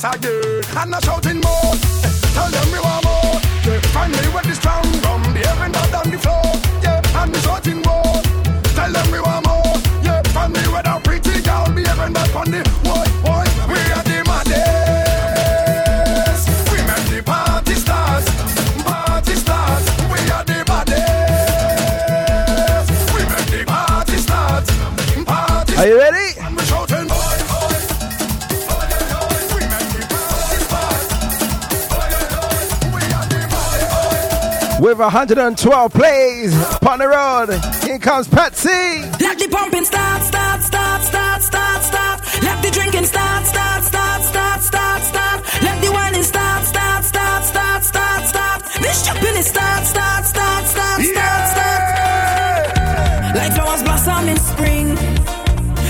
[0.04, 1.74] Again, and a shouting more.
[2.34, 3.40] Tell them we want more.
[3.94, 5.03] Find me with the strong
[34.94, 36.54] With 112 plays
[36.86, 37.50] on the road,
[37.82, 39.02] here comes Patsy.
[39.18, 42.20] Let the pumping start, start, start, start, start, start.
[42.44, 45.62] Let the drinking start, start, start, start, start, start.
[45.62, 48.62] Let the whining start, start, start, start, start, start.
[48.78, 53.34] This jumping is start, start, start, start, start, start.
[53.34, 54.94] Like flowers blossom in spring.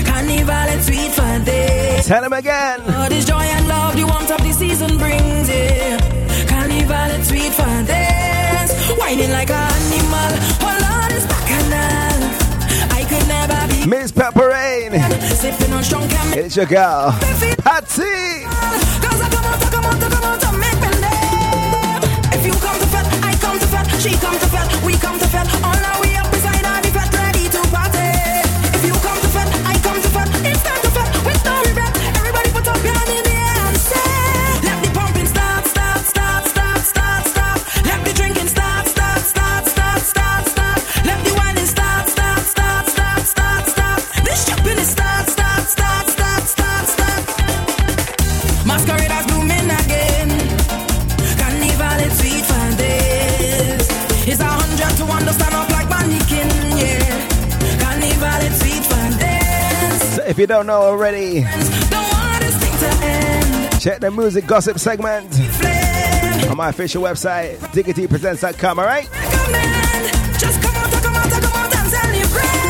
[0.03, 2.01] Carnival and sweet for day.
[2.01, 2.81] Tell him again.
[2.87, 6.47] Oh, this joy and love the warmth of the season brings, yeah.
[6.49, 8.04] Carnival and sweet for dance.
[9.05, 10.33] Whining like an animal.
[10.61, 12.25] Oh, Lord, it's bacchanal.
[12.89, 14.93] I could never be Miss Pepper Rain.
[15.29, 16.39] sipping on strong camel.
[16.39, 17.11] It's your girl,
[17.59, 18.47] Patsy.
[24.01, 25.25] She to we come to.
[25.63, 26.14] All our
[60.35, 61.43] if you don't know already,
[63.79, 65.33] check the music gossip segment
[66.49, 69.07] on my official website, diggitypresents.com, alright?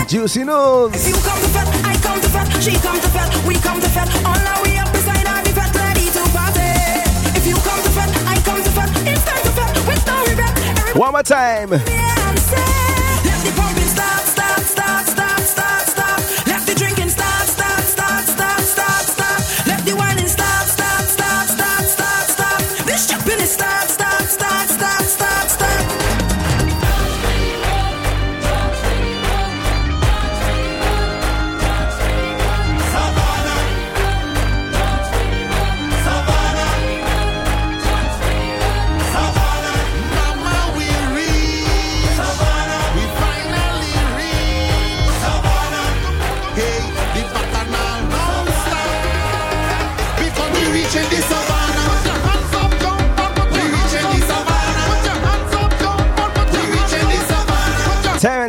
[0.08, 1.08] Juicy news.
[1.08, 2.62] You come to fed, I come to fed.
[2.62, 4.10] She come to fed, we come to fed.
[4.24, 4.36] All
[4.78, 6.70] up beside fed ready to party.
[7.34, 8.90] If you come to fed, I come to fed.
[9.08, 10.96] It's time to fed with no regret.
[10.96, 11.72] One more time.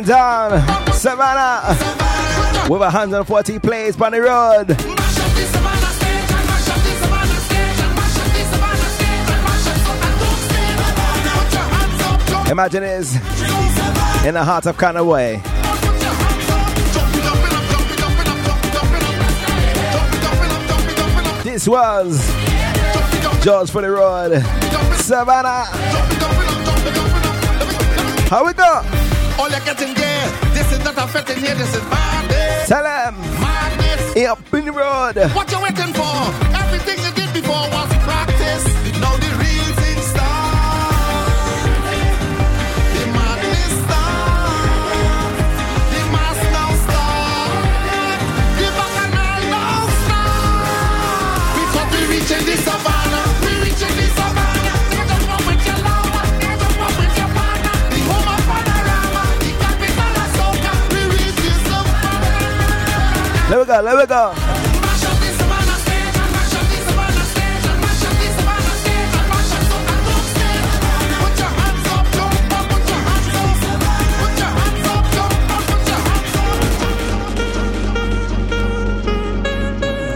[0.07, 0.61] Down
[0.93, 1.75] Savannah
[2.69, 4.69] with 140 plays on the road.
[12.49, 13.15] Imagine this
[14.25, 15.43] in the heart of Conaway.
[21.43, 22.25] This was
[23.43, 24.41] Jaws for the Road.
[25.01, 25.65] Savannah.
[28.29, 28.96] How we go?
[29.39, 32.67] All you're getting there, this is not a fetting here, this is madness.
[32.67, 33.15] Tell them.
[33.39, 34.25] Madness.
[34.25, 35.15] Up in the road.
[35.35, 36.46] What you waiting for?
[63.81, 64.33] Let go.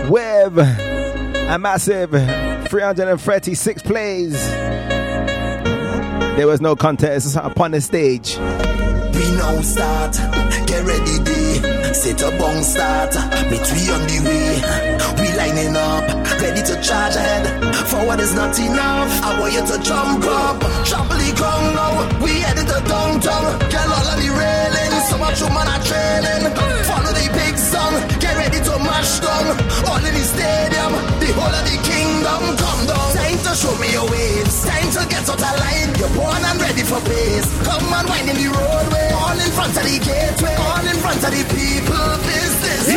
[0.09, 4.33] With a massive 336 plays.
[6.35, 8.37] There was no contest upon the stage.
[8.37, 10.17] We now start,
[10.65, 11.93] get ready day.
[11.93, 13.13] Set a bong start,
[13.51, 14.61] meet we on the way.
[15.19, 16.05] We lining up,
[16.41, 17.75] ready to charge ahead.
[17.87, 19.11] Forward is not enough.
[19.23, 21.29] I want you to jump up, trample the
[21.75, 22.23] now.
[22.23, 24.91] We headed to downtown, get all of the railing.
[25.09, 26.43] So much woman are trailing.
[26.87, 29.45] Follow the big song, get ready to mash down.
[29.89, 32.80] All in the stadium, the whole of the kingdom come
[33.51, 35.91] to show me your waves, time to get out of line.
[35.99, 37.47] You're born and ready for pace.
[37.67, 41.19] Come and wind in the roadway, all in front of the gateway, all in front
[41.19, 42.87] of the people business.
[42.87, 42.95] Yeah,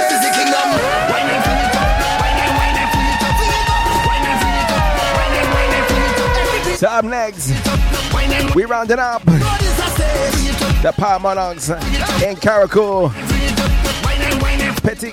[0.00, 0.68] this is the kingdom.
[1.12, 1.92] Wine and feel it up,
[2.24, 5.12] wine and wine and feel it up, feel it up, wine and feel it up,
[5.12, 6.40] wine and wine and feel it up.
[6.40, 7.52] Everything So up next,
[8.56, 9.22] we rounding up
[10.80, 13.12] the Power Monarchs in Carriacou.
[14.82, 15.12] Petty.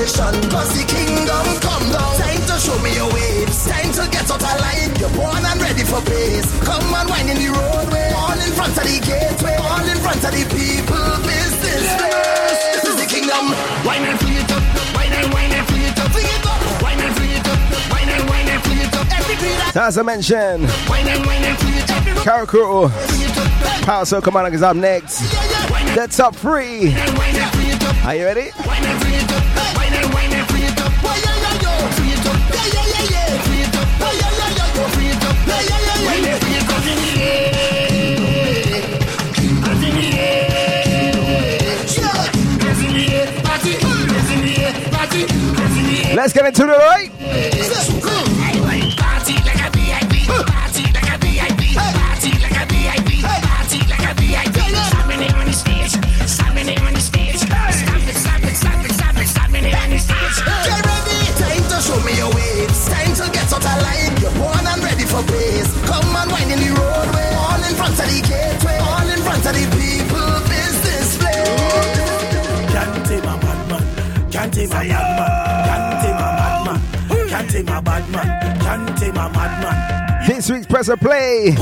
[0.00, 2.16] Cause the kingdom come down.
[2.16, 3.68] Time to show me your waves.
[3.68, 4.96] Time to get out of line.
[4.96, 6.48] You're born and ready for pace.
[6.64, 8.08] Come and wine in the roadway.
[8.16, 9.60] All in front of the gateway.
[9.60, 12.60] All in front of the people business place.
[12.80, 13.52] This is the kingdom.
[13.84, 14.64] Wine and it up.
[14.96, 16.16] Wine and wine and it up.
[16.16, 16.80] It up.
[16.80, 17.60] Wine and it up.
[17.92, 19.04] Wine and wine and it up.
[19.20, 19.36] Every
[19.76, 22.24] So as I mentioned, Wine and wine and feel it up.
[22.24, 22.88] Carriacou,
[23.84, 25.20] Power Soul is up next.
[25.92, 26.96] The top three.
[28.08, 28.48] Are you ready?
[46.20, 47.99] Let's get into the right.
[77.64, 77.66] Man.
[77.66, 78.60] Can't tame a bad man.
[78.60, 80.26] Can't tame a bad man.
[80.26, 81.54] This week's press and play.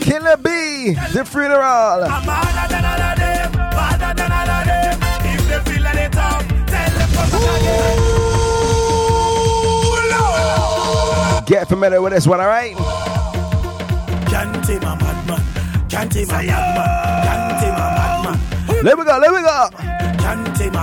[0.00, 2.04] Killer B, the funeral.
[2.04, 3.52] I'm harder than all of them.
[3.72, 4.98] Harder than all of them.
[5.24, 7.98] If they feel like they talk, tell them back again.
[11.46, 12.74] Get familiar with this one, all right?
[14.26, 15.40] Can't tame a bad man.
[15.88, 16.88] Can't tame a bad man.
[17.24, 18.38] Can't tame a bad man.
[18.84, 19.68] Let me go, let me go.
[20.72, 20.76] A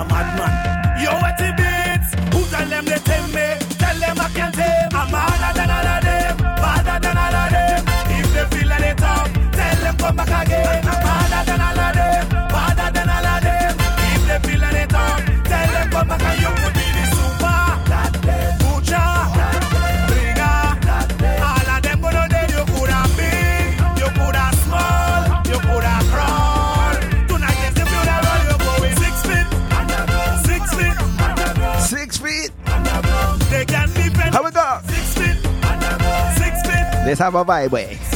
[37.08, 38.07] Let's have a vibe,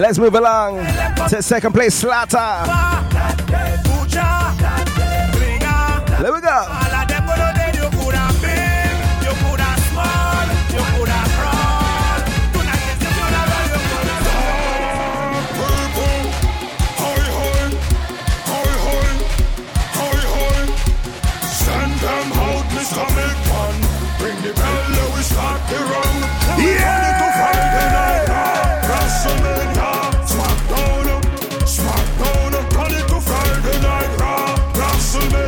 [0.00, 0.78] Let's move along
[1.28, 2.64] to second place, Slaughter.
[6.22, 6.80] There we go.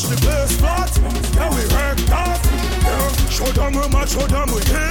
[0.00, 0.90] Mash the place flat,
[1.36, 2.40] yeah we wrecked off.
[2.80, 4.88] Yeah, show them we match, show them we here.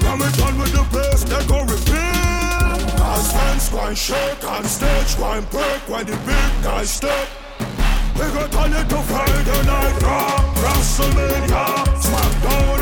[0.00, 3.00] Now we done with the place, they go repeat.
[3.04, 7.28] As fans go and shake on stage, go and break when the big guys step.
[8.16, 12.80] We go turn it to Friday night raw, WrestleMania, Smackdown,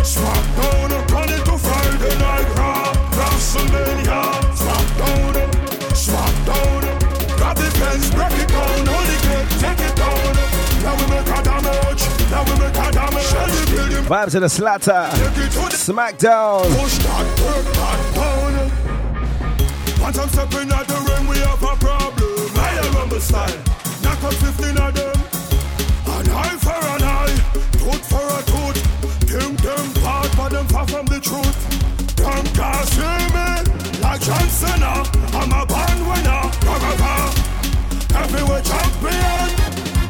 [0.00, 4.22] Smackdown, turn it to Friday night raw, WrestleMania,
[4.56, 5.34] Smackdown,
[5.92, 7.36] Smackdown.
[7.36, 8.27] Grab the fence, break
[14.08, 15.04] Vibes in the Slaughter.
[15.76, 16.64] Smackdown.
[16.80, 17.28] push that,
[20.00, 22.56] I'm stepping out the ring, we have a problem.
[22.56, 23.58] I am rumble style,
[24.02, 25.12] knock out 15 of them.
[26.08, 27.36] An eye for an eye,
[27.76, 28.80] tooth for a tooth.
[29.28, 31.60] Think them part, but them far from the truth.
[32.16, 32.88] Them can't
[33.36, 35.04] me like John Cena.
[35.36, 36.48] I'm a band winner.
[38.16, 39.52] Everywhere champion,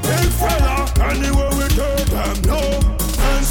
[0.07, 0.87] big fella.
[1.11, 1.48] Anywhere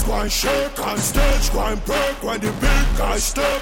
[0.09, 3.61] And shake on stage, go and break when the big guys step.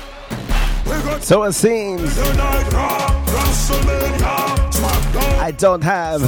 [1.21, 6.21] So it seems tonight, raw, WrestleMania, Smackdown, I don't have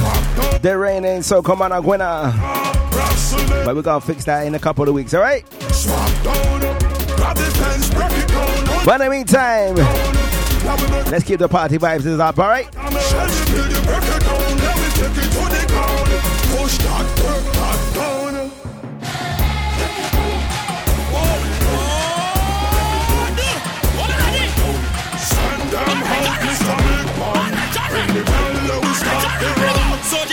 [0.62, 2.32] the reigning so commander winner.
[2.34, 5.48] WrestleMania, But we're gonna fix that in a couple of weeks, alright?
[5.48, 6.60] Smackdown.
[7.34, 8.84] The fence, break it down.
[8.84, 9.76] But in the meantime,
[11.10, 12.72] let's keep the party vibes up, alright?
[12.74, 14.58] Shell the building, break it down.
[14.58, 16.08] Let me take it to the ground.
[16.58, 18.27] Push that, work that down.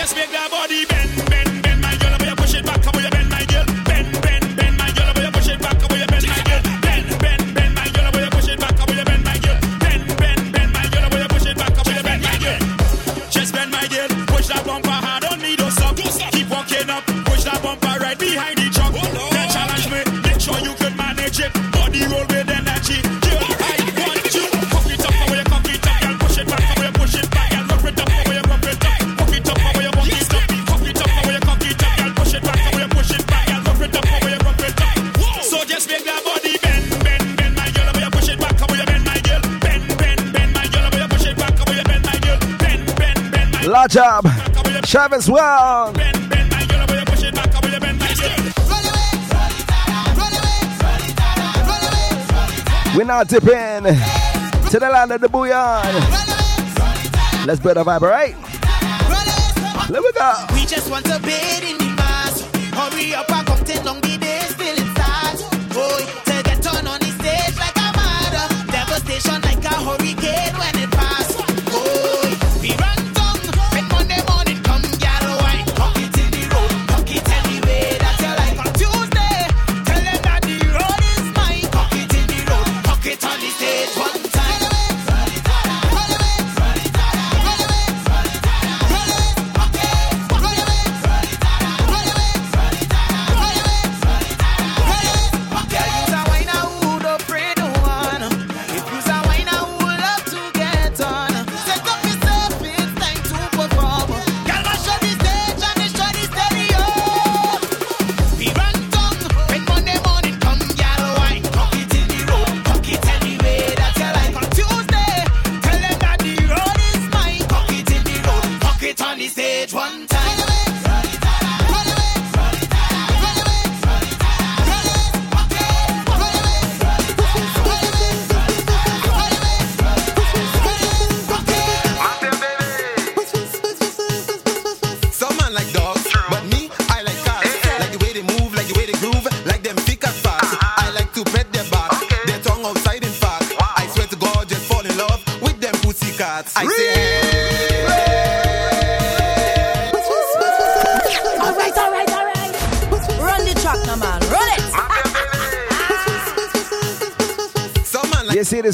[0.06, 0.44] Just make
[45.16, 45.94] Travis Well.
[52.96, 53.84] We're now dipping
[54.70, 55.86] to the land of the bouillon.
[57.46, 58.36] Let's build a vibe, alright?
[59.90, 60.46] Let me go.
[60.54, 62.42] We just want bid in the.
[62.74, 64.24] Hurry up come ten long the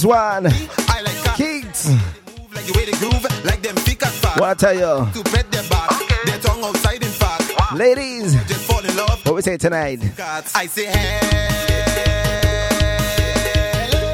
[0.01, 0.47] this one.
[0.47, 1.35] I like that.
[1.37, 1.91] Kids.
[2.53, 2.87] Like they
[3.43, 3.75] like them.
[4.37, 5.11] What I tell you?
[5.13, 6.15] To their back, okay.
[6.25, 7.53] their tongue outside in fact.
[7.57, 7.75] Wow.
[7.75, 9.25] Ladies, just fall in love.
[9.25, 9.99] What we say tonight?
[10.19, 11.19] I say hey.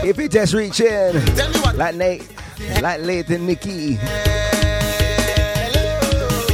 [0.10, 2.28] If you just reach in, tell me what like Nate,
[2.82, 3.98] like Leighton Nikki.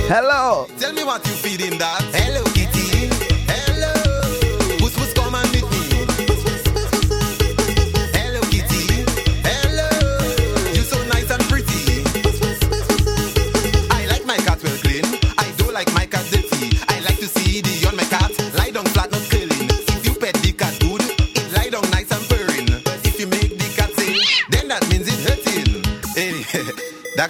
[0.07, 0.65] Hello.
[0.67, 0.67] Hello.
[0.79, 2.01] Tell me what you feed in that.
[2.13, 2.62] Hello.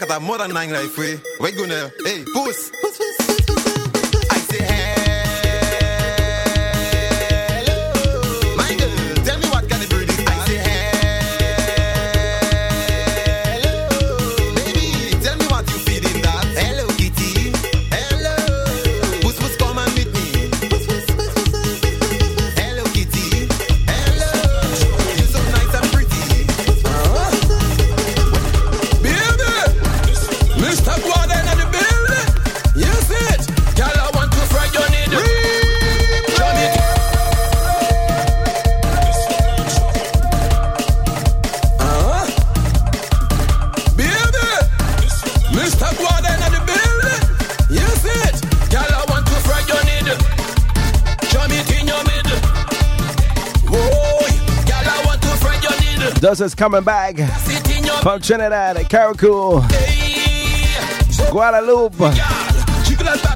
[0.03, 1.15] I got more than nine life, eh?
[1.39, 1.51] we.
[1.51, 2.25] We gonna, hey.
[56.33, 57.15] because coming back
[58.01, 59.61] from Trinidad, Carriacou,
[61.29, 61.95] Guadeloupe,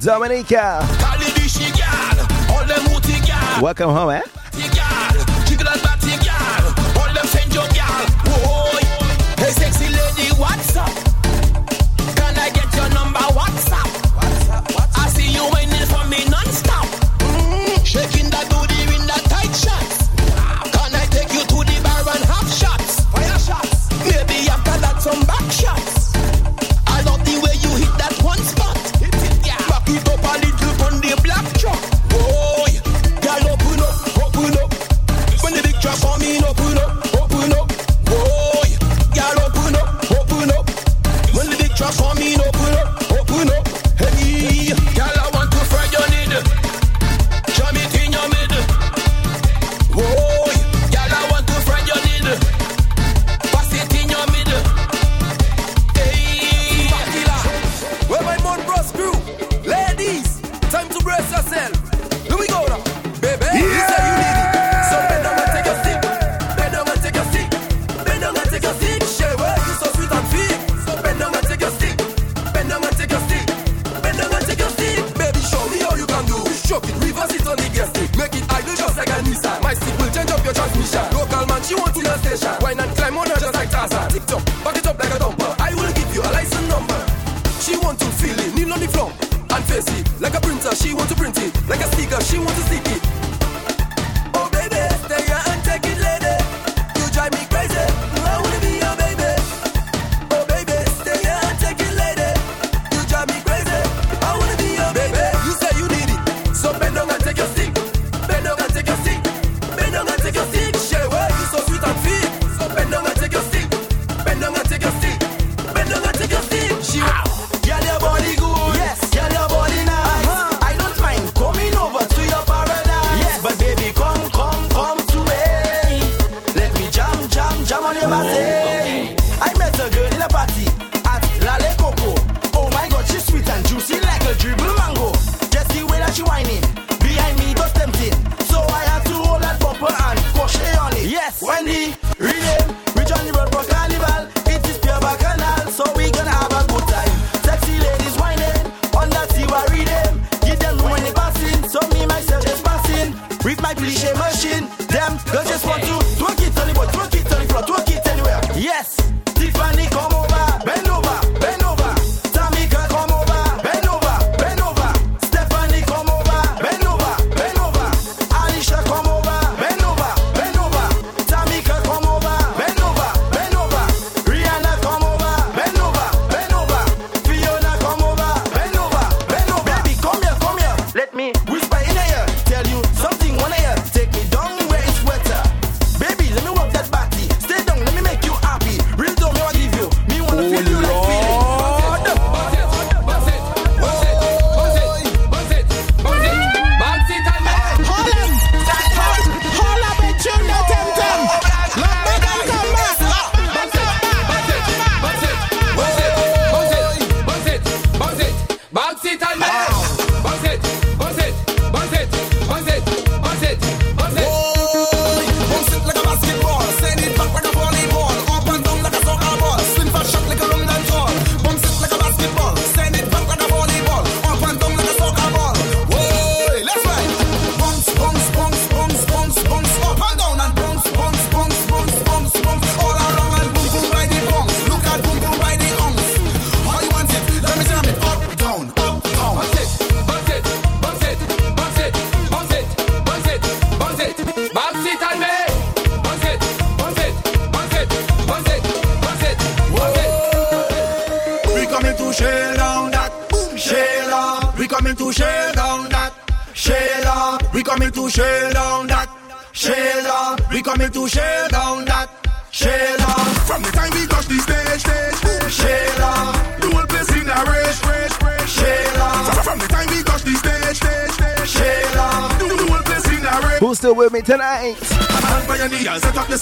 [0.01, 0.79] Dominica.
[3.61, 4.36] Welcome home, eh?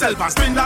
[0.06, 0.65] yourself and spin that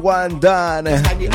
[0.00, 0.84] one done.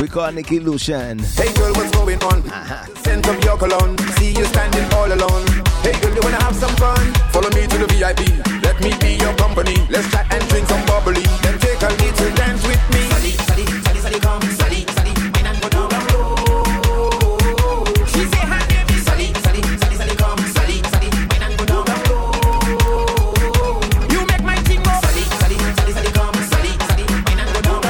[0.01, 1.19] We call Nick Lucian.
[1.19, 2.41] Hey girl, what's going on?
[2.49, 2.85] Uh-huh.
[3.03, 3.97] Send some your cologne.
[4.17, 5.45] See you standing all alone.
[5.83, 7.13] Hey girl, you wanna have some fun?
[7.31, 8.21] Follow me to the VIP.
[8.63, 9.75] Let me be your company.
[9.89, 11.23] Let's try and drink some bubbly.
[11.43, 13.01] Then take a little dance with me.
[13.09, 14.41] Sally, Sally, Sally, Sally, come.
[14.41, 15.04] Sally, Sally.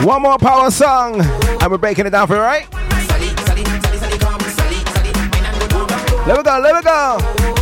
[0.05, 2.71] One more power song, and we're breaking it down for you, right?
[6.27, 7.54] Let me go, let me go.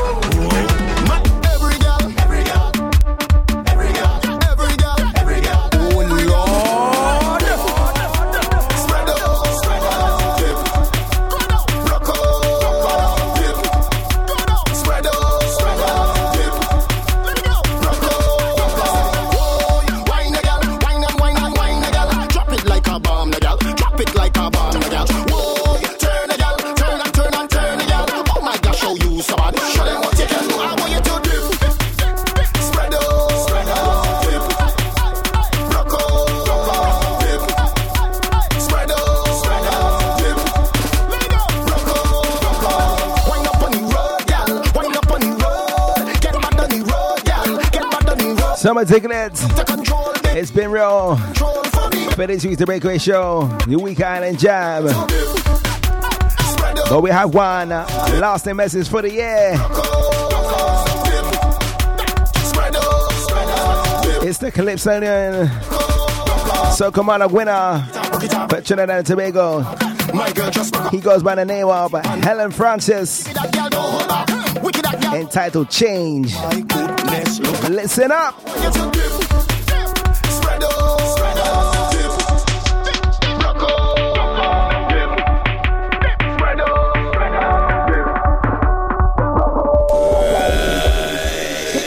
[48.64, 49.44] Summer Tickets.
[50.38, 51.18] It's been real.
[51.18, 54.86] For this week's The Breakaway Show, New Week Island Jam.
[56.90, 57.86] But we have one uh,
[58.22, 59.56] lasting message for the year.
[64.26, 65.50] It's the Calypsonian
[67.22, 67.86] a winner
[68.48, 69.64] for Trinidad and Tobago.
[70.90, 73.28] He goes by the name of Helen Francis,
[75.14, 76.34] entitled Change
[77.14, 77.40] darkness.
[77.40, 77.70] Look.
[77.70, 78.40] Listen up.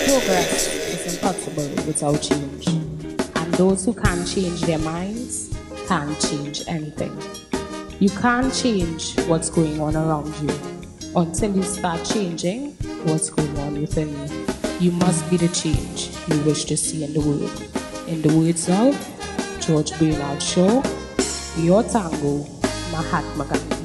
[0.07, 7.17] Progress is impossible without change, and those who can't change their minds can't change anything.
[8.01, 10.51] You can't change what's going on around you
[11.15, 12.73] until you start changing
[13.05, 14.46] what's going on within you.
[14.79, 17.63] You must be the change you wish to see in the world.
[18.09, 18.93] In the words of
[19.59, 20.83] George Bernard Shaw,
[21.57, 22.45] your tango,
[22.93, 23.77] Mahatma Gandhi.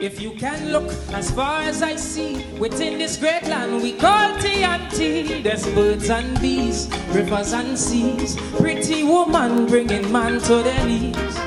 [0.00, 4.30] If you can look as far as I see within this great land we call
[4.38, 11.38] TNT, there's birds and bees, rivers and seas, pretty woman bringing man to their knees.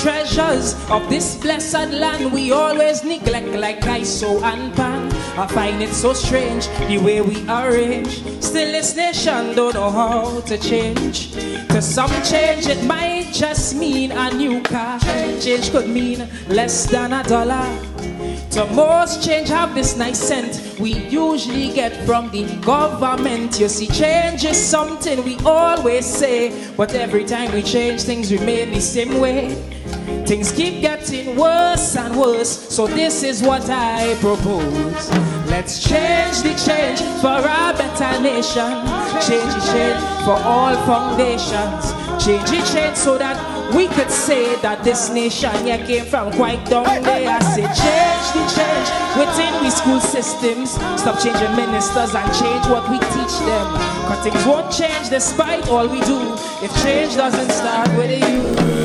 [0.00, 5.05] Treasures of this blessed land we always neglect like ISO and pan.
[5.38, 8.22] I find it so strange the way we arrange.
[8.42, 11.32] Still, this nation don't know how to change.
[11.68, 14.98] To some change, it might just mean a new car.
[15.38, 17.68] Change could mean less than a dollar.
[18.52, 23.60] To most change have this nice scent we usually get from the government.
[23.60, 28.70] You see, change is something we always say, but every time we change, things remain
[28.70, 29.75] the same way.
[30.26, 35.10] Things keep getting worse and worse, so this is what I propose.
[35.46, 38.70] Let's change the change for a better nation.
[39.26, 41.92] Change the change for all foundations.
[42.24, 43.36] Change the change so that
[43.74, 47.28] we could say that this nation here came from quite down there.
[47.28, 48.88] I say change the change
[49.18, 50.70] within the school systems.
[51.00, 53.66] Stop changing ministers and change what we teach them.
[54.06, 58.75] Cause things won't change despite all we do if change doesn't start with you.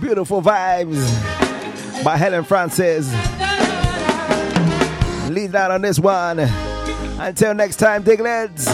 [0.00, 3.10] Beautiful vibes by Helen Francis.
[5.28, 6.38] Lead that on this one.
[7.18, 8.68] Until next time, Diglets.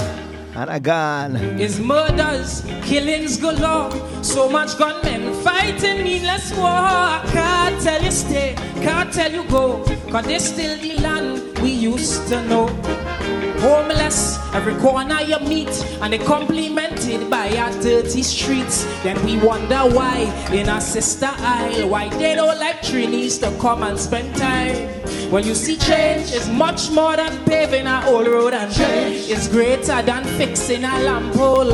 [0.54, 1.36] And gone.
[1.58, 4.09] is murders, killings galore.
[4.22, 6.66] So much gunmen fighting meaningless war.
[6.66, 9.82] I can't tell you stay, can't tell you go.
[10.10, 12.99] Cause this still the land we used to know.
[13.60, 15.68] Homeless, every corner you meet,
[16.00, 18.84] and they complimented by our dirty streets.
[19.02, 20.20] Then we wonder why
[20.50, 25.00] in our sister isle, why they don't like Trinis to come and spend time.
[25.30, 29.46] Well, you see, change is much more than paving a old road, and change is
[29.46, 31.72] greater than fixing a lamp pole.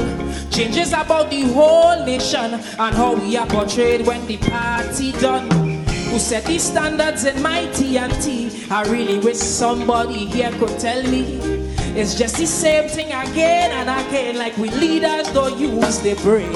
[0.51, 5.49] Change is about the whole nation and how we are portrayed when the party done.
[6.11, 8.71] Who set these standards in my TNT?
[8.73, 11.66] I really wish somebody here could tell me.
[11.99, 16.53] It's just the same thing again and again, like we leaders don't use the brain.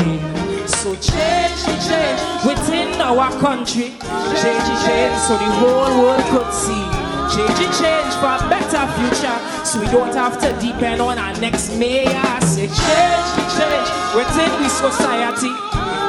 [0.68, 1.56] So change
[1.88, 3.96] change within our country.
[4.36, 6.84] Change change so the whole world could see.
[7.32, 11.74] Change change for a better future so we don't have to depend on our next
[11.78, 12.20] mayor.
[12.44, 15.56] Say change change within the society.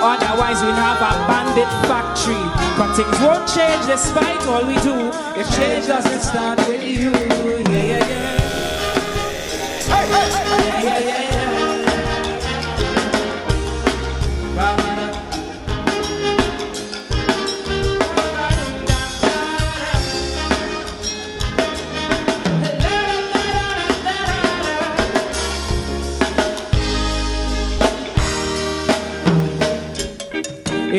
[0.03, 2.36] Otherwise we'll have a bandit factory.
[2.76, 5.08] But things won't change despite all we do.
[5.40, 7.12] If change doesn't start with you.
[7.72, 8.31] Yeah, yeah, yeah.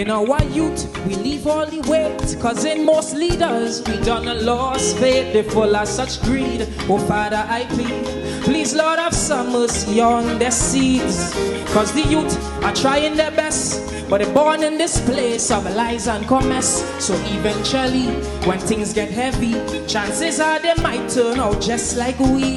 [0.03, 2.41] In our youth, we leave all the weight.
[2.41, 5.35] Cause in most leaders, we done a lost faith.
[5.35, 6.67] They full of such greed.
[6.89, 8.32] Oh, Father, I plead.
[8.45, 11.33] Please, Lord, have some mercy on their seeds.
[11.73, 13.81] Cause the youth are trying their best.
[14.11, 16.83] But they're born in this place of lies and commerce.
[16.99, 18.09] So eventually,
[18.47, 19.53] when things get heavy,
[19.87, 22.57] chances are they might turn out just like we.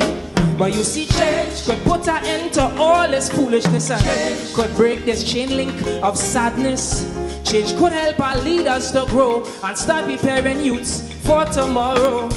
[0.58, 5.06] But you see, change could put an end to all this foolishness and could break
[5.06, 7.06] this chain link of sadness.
[7.44, 12.28] Change could help our leaders to grow and start preparing youths for tomorrow.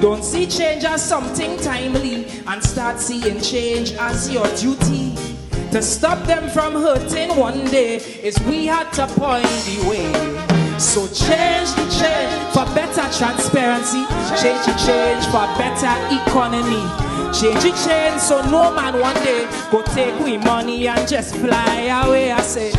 [0.00, 5.14] Don't see change as something timely and start seeing change as your duty.
[5.72, 10.12] To stop them from hurting one day is we had to point the way.
[10.78, 14.04] So change the change for better transparency.
[14.36, 16.84] Change the change for better economy.
[17.32, 22.04] Change the change so no man one day go take we money and just fly
[22.04, 22.32] away.
[22.32, 22.70] I say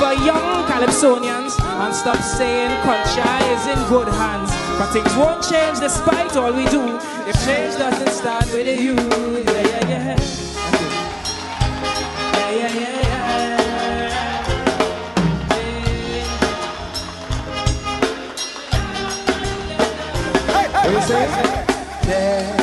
[0.00, 4.61] for young Calypsonians and stop saying culture is in good hands.
[4.82, 6.98] But things won't change despite all we do.
[7.28, 10.16] If change doesn't start with you, yeah, yeah, yeah.
[12.34, 13.22] Yeah, yeah, yeah, yeah.
[20.74, 21.26] What you say?
[22.08, 22.61] Yeah.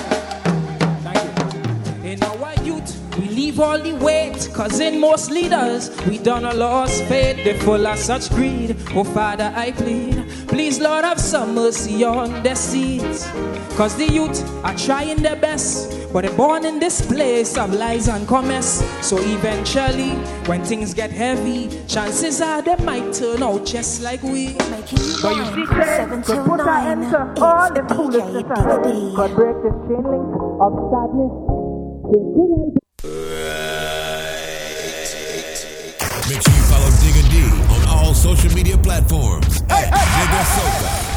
[3.60, 4.49] All the weight.
[4.53, 7.44] Cause in most leaders, we done a lost faith.
[7.44, 8.76] They full of such greed.
[8.95, 10.26] Oh, Father, I plead.
[10.48, 13.27] Please, Lord, have some mercy on their seeds.
[13.76, 15.95] Cause the youth are trying their best.
[16.11, 18.84] But they're born in this place of lies and commerce.
[19.02, 20.11] So eventually,
[20.48, 24.53] when things get heavy, chances are they might turn out just like we.
[24.53, 27.03] But you see, Seven till nine.
[27.03, 29.15] It's DJ Digga D.
[29.15, 32.78] God break this chain link of sadness.
[36.30, 37.41] Make sure you follow Digga D
[37.73, 39.61] on all social media platforms.
[39.61, 41.09] Hey, at hey,